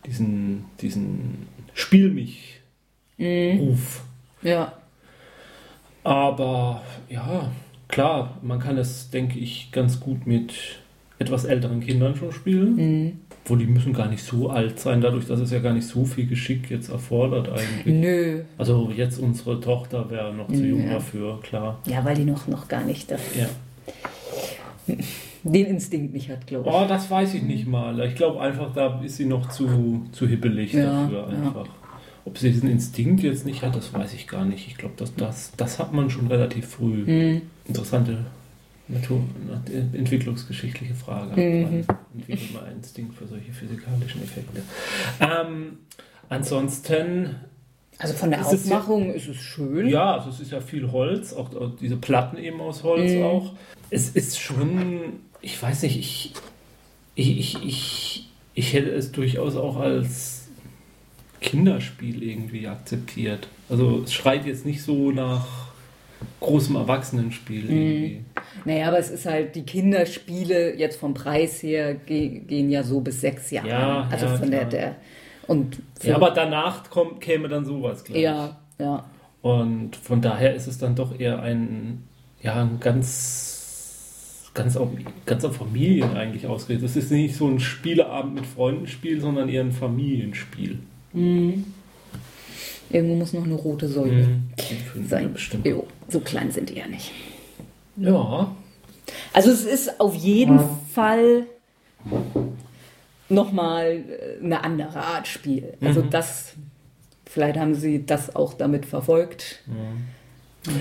diesen, 0.07 0.65
diesen 0.81 1.49
Spiel 1.75 2.11
mich 2.11 2.59
Ruf. 3.21 4.05
Ja, 4.43 4.73
Aber 6.05 6.83
ja, 7.11 7.51
klar, 7.89 8.39
man 8.43 8.61
kann 8.61 8.79
es, 8.79 9.11
denke 9.11 9.39
ich, 9.39 9.73
ganz 9.73 9.99
gut 9.99 10.27
mit 10.27 10.55
etwas 11.19 11.45
älteren 11.45 11.81
Kindern 11.81 12.15
schon 12.17 12.33
spielen. 12.33 13.21
Wo 13.45 13.57
die 13.57 13.67
müssen 13.67 13.93
gar 13.95 14.09
nicht 14.09 14.23
so 14.23 14.51
alt 14.51 14.79
sein, 14.79 15.01
dadurch, 15.01 15.27
dass 15.27 15.41
es 15.41 15.51
ja 15.51 15.59
gar 15.61 15.73
nicht 15.73 15.87
so 15.87 16.05
viel 16.05 16.27
Geschick 16.27 16.71
jetzt 16.71 16.91
erfordert 16.91 17.49
eigentlich. 17.49 17.95
nö. 17.95 18.43
Also 18.59 18.91
jetzt 18.95 19.19
unsere 19.19 19.59
Tochter 19.61 20.11
wäre 20.11 20.35
noch 20.35 20.49
zu 20.49 20.65
jung 20.65 20.87
Ja. 20.87 20.95
dafür, 20.95 21.41
klar. 21.43 21.79
Ja, 21.87 22.05
weil 22.05 22.15
die 22.17 22.25
noch, 22.25 22.47
noch 22.47 22.69
gar 22.69 22.85
nicht 22.85 23.11
das, 23.11 23.21
Ja. 23.37 23.47
den 25.45 25.67
Instinkt 25.67 26.13
nicht 26.15 26.29
hat, 26.31 26.47
glaube 26.47 26.69
ich. 26.69 26.75
Oh, 26.75 26.85
das 26.87 27.11
weiß 27.11 27.35
ich 27.35 27.43
nicht 27.43 27.67
mal. 27.67 27.99
Ich 28.07 28.15
glaube 28.15 28.41
einfach, 28.41 28.73
da 28.75 29.01
ist 29.03 29.17
sie 29.17 29.25
noch 29.27 29.49
zu, 29.49 30.07
zu 30.13 30.27
hibbelig 30.27 30.73
Ja, 30.75 31.03
dafür 31.05 31.29
ja. 31.33 31.39
einfach. 31.47 31.67
Ob 32.25 32.37
sie 32.37 32.51
diesen 32.53 32.69
Instinkt 32.71 33.23
jetzt 33.23 33.47
nicht 33.47 33.63
hat, 33.63 33.75
das 33.75 33.95
weiß 33.95 34.13
ich 34.13 34.29
gar 34.29 34.45
nicht. 34.45 34.67
Ich 34.67 34.77
glaube, 34.77 34.95
das, 34.99 35.15
das, 35.15 35.53
das 35.57 35.79
hat 35.79 35.95
man 35.95 36.11
schon 36.11 36.27
relativ 36.27 36.67
früh. 36.67 37.07
Hm. 37.07 37.43
Interessante 37.67 38.19
Natur, 38.89 39.23
entwicklungsgeschichtliche 39.93 40.95
Frage. 40.95 41.41
Mhm. 41.41 41.85
Wann 41.87 41.97
entwickelt 42.21 42.55
man 42.55 42.65
einen 42.65 42.77
Instinkt 42.79 43.15
für 43.15 43.27
solche 43.27 43.53
physikalischen 43.53 44.23
Effekte? 44.23 44.63
Ähm, 45.21 45.79
ansonsten, 46.29 47.37
Also 47.99 48.15
von 48.15 48.31
der 48.31 48.41
Ist 48.41 48.53
es 48.53 48.69
ja- 48.69 48.79
Aufmachung 48.79 49.13
ist 49.13 49.29
es 49.29 49.37
schön. 49.37 49.89
ja, 49.89 50.15
also 50.17 50.31
es 50.31 50.41
ist 50.41 50.53
ja 50.53 50.61
viel 50.61 50.91
Holz, 50.93 51.33
auch, 51.33 51.55
auch 51.55 51.73
diese 51.81 51.97
Platten 51.97 52.39
eben 52.39 52.61
aus 52.61 52.83
Holz 52.85 53.13
Mhm. 53.13 53.23
auch. 53.25 53.53
Es 53.91 54.11
ist 54.11 54.39
schon, 54.39 55.15
ich 55.43 55.61
weiß 55.61 55.83
nicht, 55.83 55.99
ich, 55.99 56.33
ich, 57.17 57.39
ich, 57.39 57.65
ich, 57.65 58.29
ich 58.55 58.73
hätte 58.73 58.91
es 58.91 59.11
durchaus 59.13 59.57
auch 59.57 59.77
als 59.79 60.47
Kinderspiel 61.41 62.23
irgendwie 62.23 62.67
akzeptiert. 62.69 63.49
Also 63.69 64.03
es 64.05 64.13
schreit 64.13 64.47
jetzt 64.47 64.65
nicht 64.65 64.83
so 64.83 65.11
nach 65.11 65.47
großem 66.41 66.77
Erwachsenenspiel 66.77 67.65
Mhm. 67.65 67.71
irgendwie. 67.71 68.21
Naja, 68.65 68.89
aber 68.89 68.99
es 68.99 69.11
ist 69.11 69.27
halt, 69.27 69.55
die 69.55 69.63
Kinderspiele 69.63 70.75
jetzt 70.77 70.99
vom 70.99 71.15
Preis 71.15 71.63
her 71.63 71.95
ge 71.95 72.41
gehen 72.41 72.71
ja 72.71 72.83
so 72.83 73.01
bis 73.01 73.21
sechs 73.21 73.51
Jahre. 73.51 73.69
Ja, 73.69 74.09
also 74.11 74.27
ja, 74.27 74.37
von 74.37 74.51
der, 74.51 74.61
klar. 74.61 74.71
der 74.71 74.97
und 75.47 75.81
für, 75.99 76.09
Ja, 76.09 76.17
aber 76.17 76.31
danach 76.31 76.89
kommt, 76.91 77.21
käme 77.21 77.49
dann 77.49 77.65
sowas, 77.65 78.05
glaube 78.05 78.19
ich. 78.19 78.25
ja, 78.25 78.59
ja. 78.79 79.05
Und 79.41 79.97
von 79.97 80.21
daher 80.21 80.55
ist 80.55 80.67
es 80.67 80.79
dann 80.79 80.95
doch 80.95 81.19
eher 81.19 81.41
ein, 81.41 82.05
ja, 82.43 82.61
ein 82.61 82.79
ganz, 82.81 84.51
ganz 84.53 84.77
auf, 84.77 84.89
ganz 85.25 85.45
auf 85.45 85.57
Familien 85.57 86.17
eigentlich 86.17 86.47
ausgerichtet. 86.47 86.91
Es 86.91 86.97
ist 86.97 87.11
nicht 87.11 87.37
so 87.37 87.49
ein 87.49 87.61
Spieleabend 87.61 88.35
mit 88.35 88.47
Freunden-Spiel, 88.47 89.21
sondern 89.21 89.49
eher 89.49 89.63
ein 89.63 89.73
Familienspiel. 89.73 90.79
Irgendwo 92.91 93.15
muss 93.15 93.33
noch 93.33 93.45
eine 93.45 93.55
rote 93.55 93.89
Säule 93.89 94.27
finden 94.59 95.09
sein. 95.09 95.33
bestimmt. 95.33 95.67
Jo, 95.67 95.87
so 96.09 96.21
klein 96.21 96.51
sind 96.51 96.71
die 96.71 96.75
ja 96.79 96.87
nicht. 96.87 97.13
Ja, 98.01 98.55
Also 99.33 99.51
es 99.51 99.65
ist 99.65 100.01
auf 100.01 100.15
jeden 100.15 100.61
Fall 100.93 101.47
nochmal 103.29 104.05
eine 104.43 104.63
andere 104.65 105.01
Art 105.01 105.27
Spiel. 105.27 105.75
Also 105.81 106.03
Mhm. 106.03 106.11
das, 106.11 106.55
vielleicht 107.27 107.59
haben 107.59 107.75
sie 107.75 108.05
das 108.05 108.35
auch 108.35 108.55
damit 108.55 108.87
verfolgt. 108.87 109.61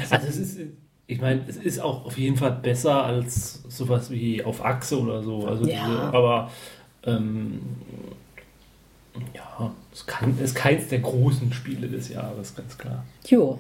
also 0.09 0.27
es 0.27 0.37
ist, 0.37 0.59
ich 1.07 1.21
meine, 1.21 1.41
es 1.47 1.57
ist 1.57 1.79
auch 1.79 2.05
auf 2.05 2.17
jeden 2.17 2.35
Fall 2.37 2.51
besser 2.61 3.03
als 3.03 3.63
sowas 3.69 4.09
wie 4.11 4.43
auf 4.43 4.63
Achse 4.63 4.99
oder 4.99 5.23
so. 5.23 5.45
Also 5.47 5.65
Ja. 5.65 5.85
diese, 5.85 5.99
aber 6.13 6.51
ähm, 7.03 7.61
ja, 9.33 9.73
es 9.93 10.05
kann, 10.05 10.37
ist 10.39 10.55
keins 10.55 10.87
der 10.89 10.99
großen 10.99 11.51
Spiele 11.53 11.87
des 11.87 12.09
Jahres, 12.09 12.55
ganz 12.55 12.77
klar. 12.77 13.05
Jo. 13.25 13.59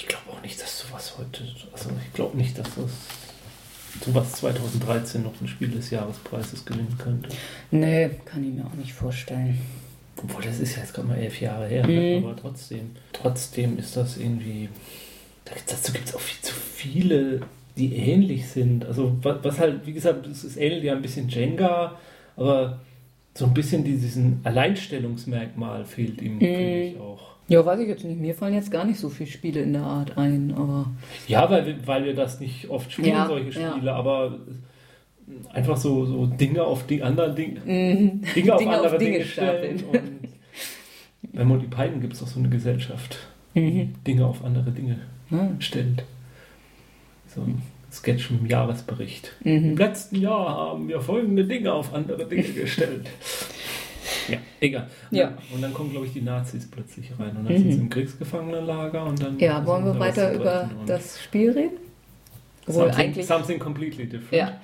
Ich 0.00 0.08
glaube 0.08 0.30
auch 0.30 0.42
nicht, 0.42 0.60
dass 0.60 0.80
sowas 0.80 1.14
heute, 1.18 1.44
also 1.72 1.90
ich 2.06 2.12
glaube 2.14 2.36
nicht, 2.36 2.58
dass 2.58 2.68
das 2.74 2.90
sowas 4.04 4.32
2013 4.32 5.22
noch 5.22 5.38
ein 5.40 5.48
Spiel 5.48 5.68
des 5.68 5.90
Jahrespreises 5.90 6.64
gewinnen 6.64 6.96
könnte. 6.98 7.28
Nee, 7.70 8.10
kann 8.24 8.42
ich 8.42 8.54
mir 8.54 8.64
auch 8.64 8.74
nicht 8.74 8.94
vorstellen. 8.94 9.60
Obwohl, 10.16 10.42
das 10.42 10.58
ist 10.58 10.76
ja 10.76 10.82
jetzt 10.82 10.94
gerade 10.94 11.08
mal 11.08 11.18
elf 11.18 11.40
Jahre 11.40 11.66
her? 11.66 11.86
Mhm. 11.86 12.24
aber 12.24 12.36
trotzdem, 12.36 12.92
trotzdem 13.12 13.78
ist 13.78 13.96
das 13.96 14.16
irgendwie, 14.16 14.68
dazu 15.66 15.92
gibt 15.92 16.08
es 16.08 16.14
auch 16.14 16.20
viel 16.20 16.40
zu 16.42 16.54
viele, 16.54 17.42
die 17.76 17.96
ähnlich 17.96 18.48
sind. 18.48 18.86
Also 18.86 19.16
was, 19.22 19.36
was 19.42 19.58
halt, 19.58 19.86
wie 19.86 19.92
gesagt, 19.92 20.26
es 20.26 20.44
ist 20.44 20.56
ähnlich 20.56 20.84
ja 20.84 20.94
ein 20.94 21.02
bisschen 21.02 21.28
Jenga, 21.28 21.98
aber 22.36 22.80
so 23.34 23.46
ein 23.46 23.54
bisschen 23.54 23.84
diesen 23.84 24.40
Alleinstellungsmerkmal 24.44 25.84
fehlt 25.84 26.20
ihm, 26.20 26.38
finde 26.38 26.82
ich 26.82 26.98
auch. 26.98 27.30
Ja, 27.48 27.64
weiß 27.66 27.80
ich 27.80 27.88
jetzt 27.88 28.04
nicht. 28.04 28.20
Mir 28.20 28.34
fallen 28.34 28.54
jetzt 28.54 28.70
gar 28.70 28.84
nicht 28.84 28.98
so 29.00 29.08
viele 29.08 29.28
Spiele 29.30 29.60
in 29.62 29.72
der 29.72 29.82
Art 29.82 30.16
ein, 30.18 30.52
aber 30.56 30.86
Ja, 31.26 31.48
weil 31.50 31.66
wir, 31.66 31.86
weil 31.86 32.04
wir 32.04 32.14
das 32.14 32.38
nicht 32.40 32.68
oft 32.70 32.92
spielen, 32.92 33.08
Ja, 33.08 33.26
solche 33.26 33.58
ja. 33.58 33.72
Spiele, 33.72 33.92
aber 33.92 34.38
einfach 35.52 35.76
so, 35.76 36.06
so 36.06 36.26
Dinge 36.26 36.62
auf 36.64 36.86
die 36.86 37.02
anderen 37.02 37.34
Dinge, 37.36 37.60
Dinge 37.60 37.64
auf 37.64 37.66
Mhm. 37.66 38.22
Dinge 38.34 38.54
auf 38.54 38.66
andere 38.66 38.98
Dinge 38.98 39.12
Dinge 39.12 39.24
stellen. 39.24 39.78
stapeln. 39.78 40.02
Und 41.22 41.32
bei 41.32 41.44
Monty 41.44 41.66
Python 41.66 42.00
gibt 42.00 42.14
es 42.14 42.22
auch 42.22 42.26
so 42.28 42.38
eine 42.40 42.48
Gesellschaft, 42.48 43.18
Mhm. 43.54 43.60
die 43.60 43.88
Dinge 44.06 44.26
auf 44.26 44.44
andere 44.44 44.70
Dinge 44.70 44.98
Ah. 45.32 45.48
stellt. 45.60 46.04
So 47.28 47.42
Sketch 47.92 48.30
im 48.30 48.46
Jahresbericht. 48.46 49.32
Mhm. 49.44 49.70
Im 49.72 49.76
letzten 49.76 50.16
Jahr 50.16 50.48
haben 50.56 50.88
wir 50.88 51.00
folgende 51.00 51.44
Dinge 51.44 51.72
auf 51.72 51.92
andere 51.92 52.26
Dinge 52.26 52.42
gestellt. 52.54 53.06
ja, 54.28 54.38
egal. 54.60 54.88
Ja. 55.10 55.32
Und 55.52 55.60
dann 55.62 55.74
kommen, 55.74 55.90
glaube 55.90 56.06
ich, 56.06 56.12
die 56.12 56.22
Nazis 56.22 56.70
plötzlich 56.70 57.10
rein. 57.18 57.36
Und 57.36 57.44
dann 57.44 57.52
Mhm. 57.54 57.58
sind 57.58 57.72
sie 57.72 57.78
im 57.78 57.90
Kriegsgefangenenlager 57.90 59.04
und 59.06 59.22
dann. 59.22 59.38
Ja, 59.38 59.64
wollen 59.66 59.84
wir 59.84 59.98
weiter 59.98 60.32
über 60.32 60.70
das 60.86 61.20
Spiel 61.20 61.50
reden? 61.52 61.76
Obwohl 62.66 62.84
Something, 62.84 63.00
eigentlich, 63.04 63.26
something 63.26 63.58
completely 63.58 64.06
different. 64.06 64.32
ja, 64.32 64.60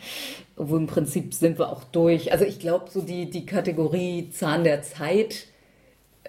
obwohl 0.56 0.80
im 0.80 0.86
Prinzip 0.86 1.34
sind 1.34 1.58
wir 1.58 1.70
auch 1.70 1.82
durch. 1.84 2.30
Also 2.30 2.44
ich 2.44 2.60
glaube, 2.60 2.84
so 2.90 3.00
die, 3.02 3.28
die 3.30 3.44
Kategorie 3.46 4.30
Zahn 4.30 4.62
der 4.62 4.82
Zeit 4.82 5.46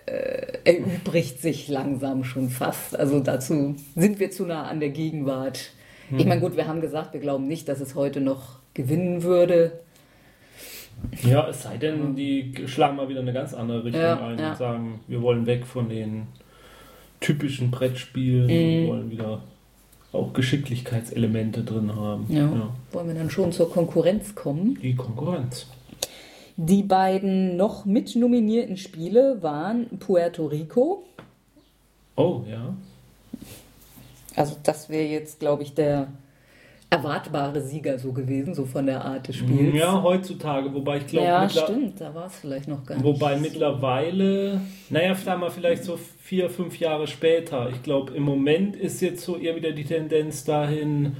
äh, 0.07 0.57
erübrigt 0.63 1.39
sich 1.41 1.67
langsam 1.67 2.23
schon 2.23 2.49
fast. 2.49 2.97
Also 2.97 3.19
dazu 3.19 3.75
sind 3.95 4.19
wir 4.19 4.31
zu 4.31 4.45
nah 4.45 4.63
an 4.63 4.79
der 4.79 4.89
Gegenwart. 4.89 5.71
Ich 6.15 6.25
meine, 6.25 6.39
gut, 6.39 6.55
wir 6.55 6.67
haben 6.67 6.81
gesagt, 6.81 7.13
wir 7.13 7.19
glauben 7.19 7.47
nicht, 7.47 7.67
dass 7.67 7.81
es 7.81 7.95
heute 7.95 8.21
noch 8.21 8.59
gewinnen 8.73 9.23
würde. 9.23 9.79
Ja, 11.23 11.47
es 11.49 11.63
sei 11.63 11.77
denn, 11.77 12.15
die 12.15 12.53
schlagen 12.65 12.95
mal 12.95 13.09
wieder 13.09 13.19
eine 13.19 13.33
ganz 13.33 13.53
andere 13.53 13.83
Richtung 13.83 14.01
Ja, 14.01 14.25
ein 14.25 14.39
ja. 14.39 14.51
und 14.51 14.57
sagen, 14.57 14.99
wir 15.07 15.21
wollen 15.21 15.45
weg 15.45 15.65
von 15.65 15.89
den 15.89 16.27
typischen 17.19 17.71
Brettspielen 17.71 18.45
Mhm. 18.45 18.49
wir 18.83 18.87
wollen 18.87 19.11
wieder 19.11 19.41
auch 20.13 20.33
Geschicklichkeitselemente 20.33 21.63
drin 21.63 21.95
haben. 21.95 22.25
Ja. 22.29 22.71
Wollen 22.91 23.07
wir 23.07 23.15
dann 23.15 23.29
schon 23.29 23.51
zur 23.51 23.71
Konkurrenz 23.71 24.33
kommen? 24.35 24.77
Die 24.81 24.95
Konkurrenz. 24.95 25.67
Die 26.55 26.81
beiden 26.81 27.55
noch 27.57 27.85
mit 27.85 28.15
nominierten 28.15 28.77
Spiele 28.77 29.43
waren 29.43 29.87
Puerto 29.99 30.45
Rico. 30.47 31.03
Oh, 32.15 32.41
ja. 32.49 32.73
Also 34.37 34.55
das 34.63 34.89
wäre 34.89 35.05
jetzt, 35.07 35.39
glaube 35.39 35.63
ich, 35.63 35.73
der 35.73 36.07
erwartbare 36.89 37.61
Sieger 37.61 37.99
so 37.99 38.13
gewesen, 38.13 38.53
so 38.53 38.65
von 38.65 38.85
der 38.85 39.03
Art 39.03 39.27
des 39.27 39.35
Spiels. 39.35 39.75
Ja, 39.75 40.01
heutzutage, 40.01 40.73
wobei 40.73 40.97
ich 40.99 41.07
glaube, 41.07 41.27
ja 41.27 41.49
stimmt, 41.49 41.99
da 41.99 42.15
war 42.15 42.27
es 42.27 42.35
vielleicht 42.35 42.69
noch 42.69 42.85
gar 42.85 42.95
nicht. 42.95 43.03
wobei 43.03 43.35
mittlerweile, 43.35 44.61
naja, 44.89 45.13
sagen 45.15 45.41
wir 45.41 45.51
vielleicht 45.51 45.83
so 45.83 45.97
vier, 46.21 46.49
fünf 46.49 46.79
Jahre 46.79 47.07
später. 47.07 47.69
Ich 47.71 47.83
glaube, 47.83 48.13
im 48.13 48.23
Moment 48.23 48.77
ist 48.77 49.01
jetzt 49.01 49.23
so 49.25 49.35
eher 49.37 49.55
wieder 49.57 49.73
die 49.73 49.83
Tendenz 49.83 50.45
dahin, 50.45 51.17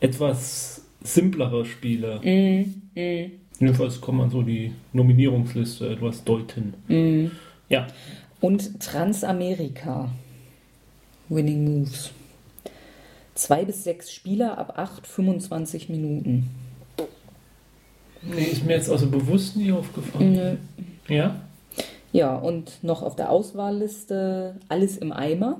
etwas 0.00 0.86
simplere 1.02 1.66
Spiele. 1.66 2.20
Mm, 2.22 2.98
mm, 2.98 3.30
Jedenfalls 3.58 4.00
kann 4.00 4.16
man 4.16 4.30
so 4.30 4.40
die 4.42 4.72
Nominierungsliste 4.94 5.90
etwas 5.90 6.24
deuten. 6.24 6.74
mm. 6.88 7.30
Ja. 7.68 7.86
Und 8.40 8.80
Transamerika. 8.80 10.08
Winning 11.28 11.64
Moves. 11.64 12.10
Zwei 13.40 13.64
bis 13.64 13.84
sechs 13.84 14.12
Spieler 14.12 14.58
ab 14.58 14.74
8, 14.76 15.06
25 15.06 15.88
Minuten. 15.88 16.50
Nee, 18.20 18.42
ist 18.44 18.66
mir 18.66 18.74
jetzt 18.76 18.90
also 18.90 19.08
bewusst 19.08 19.56
nie 19.56 19.72
aufgefallen. 19.72 20.32
Nö. 20.34 20.56
Ja? 21.08 21.40
Ja, 22.12 22.36
und 22.36 22.84
noch 22.84 23.00
auf 23.02 23.16
der 23.16 23.30
Auswahlliste 23.30 24.56
Alles 24.68 24.98
im 24.98 25.10
Eimer. 25.12 25.58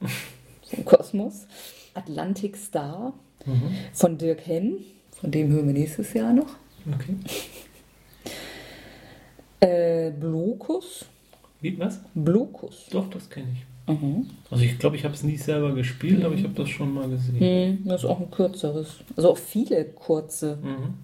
So 0.62 0.76
ein 0.76 0.84
Kosmos. 0.84 1.46
Atlantic 1.94 2.56
Star 2.56 3.12
Mhm. 3.46 3.70
von 3.92 4.18
Dirk 4.18 4.44
Henn. 4.46 4.78
Von 5.12 5.30
dem 5.30 5.50
hören 5.50 5.66
wir 5.68 5.72
nächstes 5.74 6.12
Jahr 6.12 6.32
noch. 6.32 6.56
Okay. 6.92 7.16
Äh, 9.60 10.10
Blokus. 10.10 11.04
Wie, 11.60 11.78
was? 11.78 12.00
Blokus. 12.14 12.86
Doch, 12.90 13.08
das 13.08 13.30
kenne 13.30 13.46
ich. 13.54 13.69
Mhm. 13.88 14.26
Also 14.50 14.64
ich 14.64 14.78
glaube, 14.78 14.96
ich 14.96 15.04
habe 15.04 15.14
es 15.14 15.22
nie 15.22 15.36
selber 15.36 15.74
gespielt, 15.74 16.24
aber 16.24 16.34
ich 16.34 16.44
habe 16.44 16.54
das 16.54 16.68
schon 16.68 16.94
mal 16.94 17.08
gesehen. 17.08 17.40
Hm, 17.40 17.88
das 17.88 18.02
ist 18.04 18.08
auch 18.08 18.20
ein 18.20 18.30
kürzeres. 18.30 18.96
Also 19.16 19.32
auch 19.32 19.38
viele 19.38 19.84
kurze 19.84 20.58
Mhm. 20.62 20.94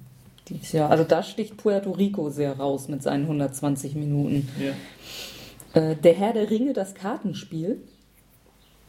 dieses 0.49 0.73
Jahr. 0.73 0.91
Also 0.91 1.05
da 1.05 1.23
sticht 1.23 1.57
Puerto 1.57 1.91
Rico 1.93 2.31
sehr 2.31 2.57
raus 2.57 2.89
mit 2.89 3.03
seinen 3.03 3.25
120 3.27 3.95
Minuten. 3.97 4.49
Ja. 4.61 5.81
Äh, 5.81 5.97
der 5.97 6.15
Herr 6.15 6.33
der 6.33 6.49
Ringe, 6.51 6.73
das 6.73 6.95
Kartenspiel. 6.95 7.79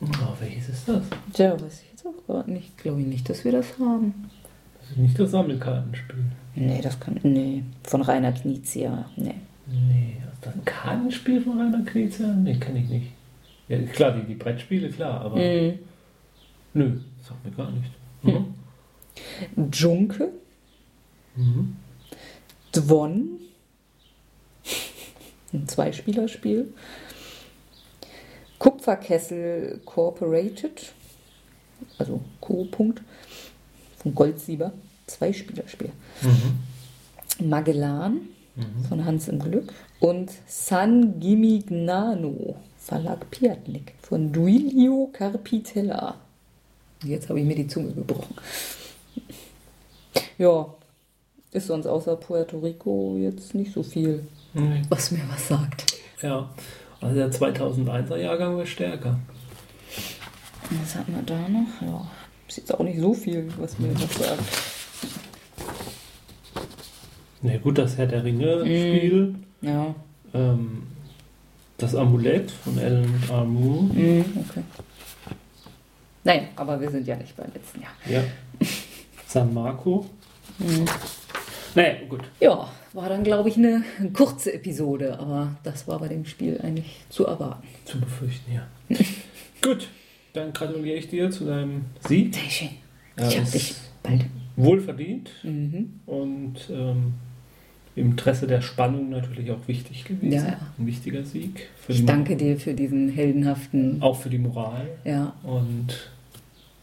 Oh, 0.02 0.06
welches 0.40 0.70
ist 0.70 0.88
das? 0.88 1.02
Tja, 1.34 1.54
weiß 1.60 1.82
ich 1.82 1.92
jetzt 1.92 2.06
auch 2.06 2.26
gerade 2.28 2.52
nicht. 2.52 2.78
Glaube 2.78 3.02
ich 3.02 3.08
nicht, 3.08 3.28
dass 3.30 3.44
wir 3.44 3.52
das 3.52 3.80
haben. 3.80 4.30
Das 4.80 4.92
ist 4.92 4.98
nicht 4.98 5.20
das 5.20 5.32
Sammelkartenspiel. 5.32 6.24
Nee, 6.56 6.82
das 6.82 7.00
kann. 7.00 7.20
Nee, 7.24 7.64
von 7.84 8.02
Rainer 8.04 8.32
Knizia. 8.32 9.06
Nee. 9.16 9.34
Nee, 9.68 10.18
ist 10.34 10.46
das 10.46 10.54
ein 10.54 10.64
Kartenspiel 10.66 11.42
von 11.42 11.60
Rainer 11.60 11.84
Knizia? 11.84 12.28
Nee, 12.28 12.56
kenne 12.56 12.80
ich 12.80 12.90
nicht. 12.90 13.08
Ja, 13.68 13.82
klar, 13.84 14.12
die, 14.14 14.24
die 14.24 14.36
Brettspiele, 14.36 14.90
klar, 14.90 15.22
aber 15.22 15.36
Mhm. 15.38 15.80
nö, 16.74 17.00
sagt 17.22 17.44
mir 17.46 17.52
gar 17.52 17.72
nicht. 17.72 17.92
Mhm. 18.24 18.54
Junke, 19.72 20.30
Mhm. 21.36 21.76
Dwon. 22.74 23.40
Ein 25.54 25.68
Zweispielerspiel. 25.68 26.74
Kupferkessel 28.60 29.80
Corporated. 29.86 30.94
Also 31.98 32.22
Co-Punkt. 32.42 33.02
Von 33.98 34.16
Goldsieber. 34.16 34.74
Zweispielerspiel. 35.06 35.92
Mhm. 36.22 37.48
Magellan 37.50 38.14
Mhm. 38.56 38.84
von 38.90 39.06
Hans 39.06 39.28
im 39.28 39.40
Glück. 39.40 39.72
Und 40.00 40.32
San 40.48 41.20
Gimignano, 41.20 42.56
Verlag 42.88 43.30
Piatnik, 43.32 43.96
von 44.02 44.32
Duilio 44.32 45.10
Carpitella. 45.12 46.16
Jetzt 47.04 47.28
habe 47.28 47.42
ich 47.42 47.46
mir 47.46 47.56
die 47.56 47.68
Zunge 47.68 47.92
gebrochen. 47.92 48.34
Ja, 50.38 50.74
ist 51.52 51.68
sonst 51.68 51.86
außer 51.86 52.16
Puerto 52.16 52.60
Rico 52.60 53.18
jetzt 53.20 53.54
nicht 53.54 53.74
so 53.74 53.84
viel, 53.84 54.26
Nee. 54.54 54.84
was 54.88 55.12
mir 55.12 55.20
was 55.30 55.50
sagt. 55.50 55.98
Ja, 56.22 56.50
also 57.02 57.14
der 57.16 57.30
2001er 57.30 58.16
Jahrgang 58.16 58.56
war 58.56 58.66
stärker. 58.66 59.20
Was 60.82 60.96
hatten 60.96 61.14
wir 61.14 61.24
da 61.24 61.50
noch? 61.50 61.82
Ja, 61.82 62.10
ist 62.48 62.58
jetzt 62.58 62.74
auch 62.74 62.80
nicht 62.86 63.00
so 63.02 63.14
viel, 63.14 63.52
was 63.58 63.78
mir 63.80 63.94
was 63.96 64.16
sagt. 64.16 64.44
Na 67.42 67.58
gut, 67.58 67.78
das 67.78 67.98
Herr 67.98 68.08
der 68.08 68.24
Ringe-Spiel, 68.24 69.36
Ja, 69.62 69.94
ähm, 70.34 70.84
das 71.78 71.96
Amulett 71.96 72.52
von 72.52 72.78
Alan 72.80 73.14
R. 73.30 73.44
Moore. 73.46 73.84
mhm, 73.94 74.26
okay. 74.50 74.64
Nein, 76.24 76.48
aber 76.56 76.80
wir 76.82 76.90
sind 76.92 77.08
ja 77.08 77.16
nicht 77.16 77.36
beim 77.38 77.52
letzten 77.54 77.82
Jahr. 77.82 77.92
Ja. 78.10 78.24
San 79.28 79.54
Marco. 79.54 80.06
Mhm. 80.60 80.86
Naja, 81.76 81.94
gut. 82.10 82.22
Ja, 82.40 82.70
war 82.94 83.10
dann, 83.10 83.24
glaube 83.24 83.50
ich, 83.50 83.58
eine 83.58 83.84
kurze 84.14 84.54
Episode, 84.54 85.20
aber 85.20 85.56
das 85.64 85.88
war 85.88 86.00
bei 86.00 86.08
dem 86.08 86.26
Spiel 86.26 86.60
eigentlich 86.64 87.06
zu 87.10 87.26
erwarten. 87.28 87.68
Zu 87.86 88.00
befürchten, 88.00 88.52
ja. 88.54 88.68
gut, 89.62 89.88
dann 90.34 90.52
gratuliere 90.54 90.98
ich 90.98 91.08
dir 91.10 91.30
zu 91.30 91.46
deinem 91.46 91.86
Sieg. 92.08 92.34
Sehr 92.36 92.50
schön. 92.50 92.70
Ich 93.18 93.38
hab 93.38 93.44
ist 93.44 93.54
dich 93.54 93.76
bald. 94.04 94.26
Wohlverdient 94.56 95.30
Mhm. 95.44 96.00
und 96.08 96.56
ähm, 96.72 97.14
im 97.98 98.12
Interesse 98.12 98.46
der 98.46 98.62
Spannung 98.62 99.10
natürlich 99.10 99.50
auch 99.50 99.68
wichtig 99.68 100.06
gewesen. 100.06 100.32
Ja, 100.32 100.46
ja. 100.46 100.60
Ein 100.78 100.86
wichtiger 100.86 101.24
Sieg. 101.24 101.68
Für 101.82 101.92
Ich 101.92 102.06
danke 102.06 102.36
dir 102.38 102.60
für 102.60 102.76
diesen 102.76 103.10
heldenhaften. 103.10 104.02
Auch 104.02 104.22
für 104.22 104.30
die 104.30 104.38
Moral. 104.38 104.88
Ja, 105.04 105.34
Und 105.44 106.12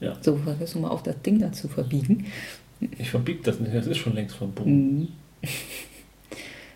Ja. 0.01 0.17
So, 0.21 0.37
versuch 0.37 0.81
mal 0.81 0.89
auf 0.89 1.05
das 1.05 1.23
Ding 1.23 1.39
da 1.39 1.53
zu 1.53 1.69
verbiegen. 1.69 2.27
Ich 2.99 3.11
verbieg 3.11 3.45
das 3.45 3.61
nicht, 3.61 3.73
das 3.73 3.87
ist 3.87 3.97
schon 3.99 4.15
längst 4.15 4.37
verboten. 4.37 4.99
Mhm. 4.99 5.09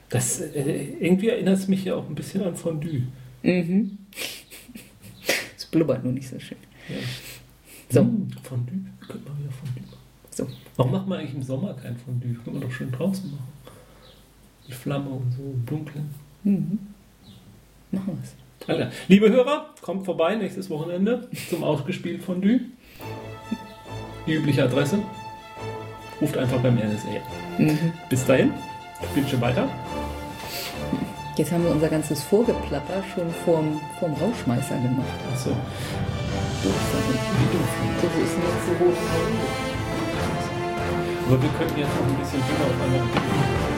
Das, 0.09 0.41
äh, 0.41 0.95
irgendwie 1.01 1.29
erinnert 1.29 1.59
es 1.59 1.69
mich 1.69 1.85
ja 1.85 1.97
auch 1.97 2.09
ein 2.09 2.15
bisschen 2.15 2.43
an 2.45 2.55
Fondue. 2.55 3.03
Mhm. 3.43 3.99
Es 5.57 5.67
blubbert 5.67 6.05
nur 6.05 6.13
nicht 6.13 6.29
so 6.29 6.39
schön. 6.39 6.57
Ja. 6.89 6.97
So. 7.91 8.01
Hm, 8.01 8.29
Fondue, 8.43 8.79
könnte 9.07 9.29
man 9.29 9.39
wieder 9.39 9.51
Fondue 9.51 9.83
machen. 9.83 9.99
So. 10.31 10.47
Warum 10.77 10.93
macht 10.93 11.09
man 11.09 11.19
eigentlich 11.19 11.35
im 11.35 11.43
Sommer 11.43 11.75
kein 11.75 11.97
Fondue? 11.97 12.35
Können 12.35 12.61
wir 12.61 12.67
doch 12.69 12.73
schön 12.73 12.93
draußen 12.93 13.31
machen. 13.33 13.58
Mit 14.69 14.77
Flamme 14.77 15.09
und 15.09 15.33
so, 15.33 15.43
im 15.43 15.65
Dunkeln. 15.65 16.11
Mhm. 16.45 16.79
Machen 17.91 18.19
wir 18.19 18.23
es. 18.23 18.69
Alter. 18.69 18.91
Liebe 19.09 19.31
Hörer, 19.31 19.71
kommt 19.81 20.05
vorbei 20.05 20.35
nächstes 20.37 20.69
Wochenende 20.69 21.27
zum 21.49 21.65
Ausgespielt 21.65 22.23
Fondue. 22.23 22.61
Die 24.27 24.35
übliche 24.35 24.65
Adresse. 24.65 24.99
Ruft 26.21 26.37
einfach 26.37 26.61
beim 26.61 26.77
NSA. 26.77 27.09
Mhm. 27.57 27.93
Bis 28.11 28.27
dahin, 28.27 28.53
spielt 29.11 29.31
schon 29.31 29.41
weiter. 29.41 29.69
Jetzt 31.37 31.51
haben 31.51 31.65
wir 31.65 31.71
unser 31.71 31.89
ganzes 31.89 32.23
Vorgeplapper 32.25 33.03
schon 33.15 33.31
vorm, 33.47 33.81
vorm 33.99 34.13
Rauschmeißer 34.15 34.77
gemacht. 34.77 35.07
Achso, 35.33 35.51
wie 35.51 36.69
doof. 36.69 37.69
So, 38.03 38.09
wo 38.15 38.23
ist 38.23 38.35
die 38.37 38.73
rote 38.73 38.85
Runde? 38.85 39.47
Aber 41.27 41.43
wir 41.43 41.51
könnten 41.59 41.79
jetzt 41.79 41.91
noch 41.95 42.07
ein 42.07 42.17
bisschen 42.19 42.41
Dünger 42.41 42.67
auf 42.67 42.83
einmal 42.85 43.78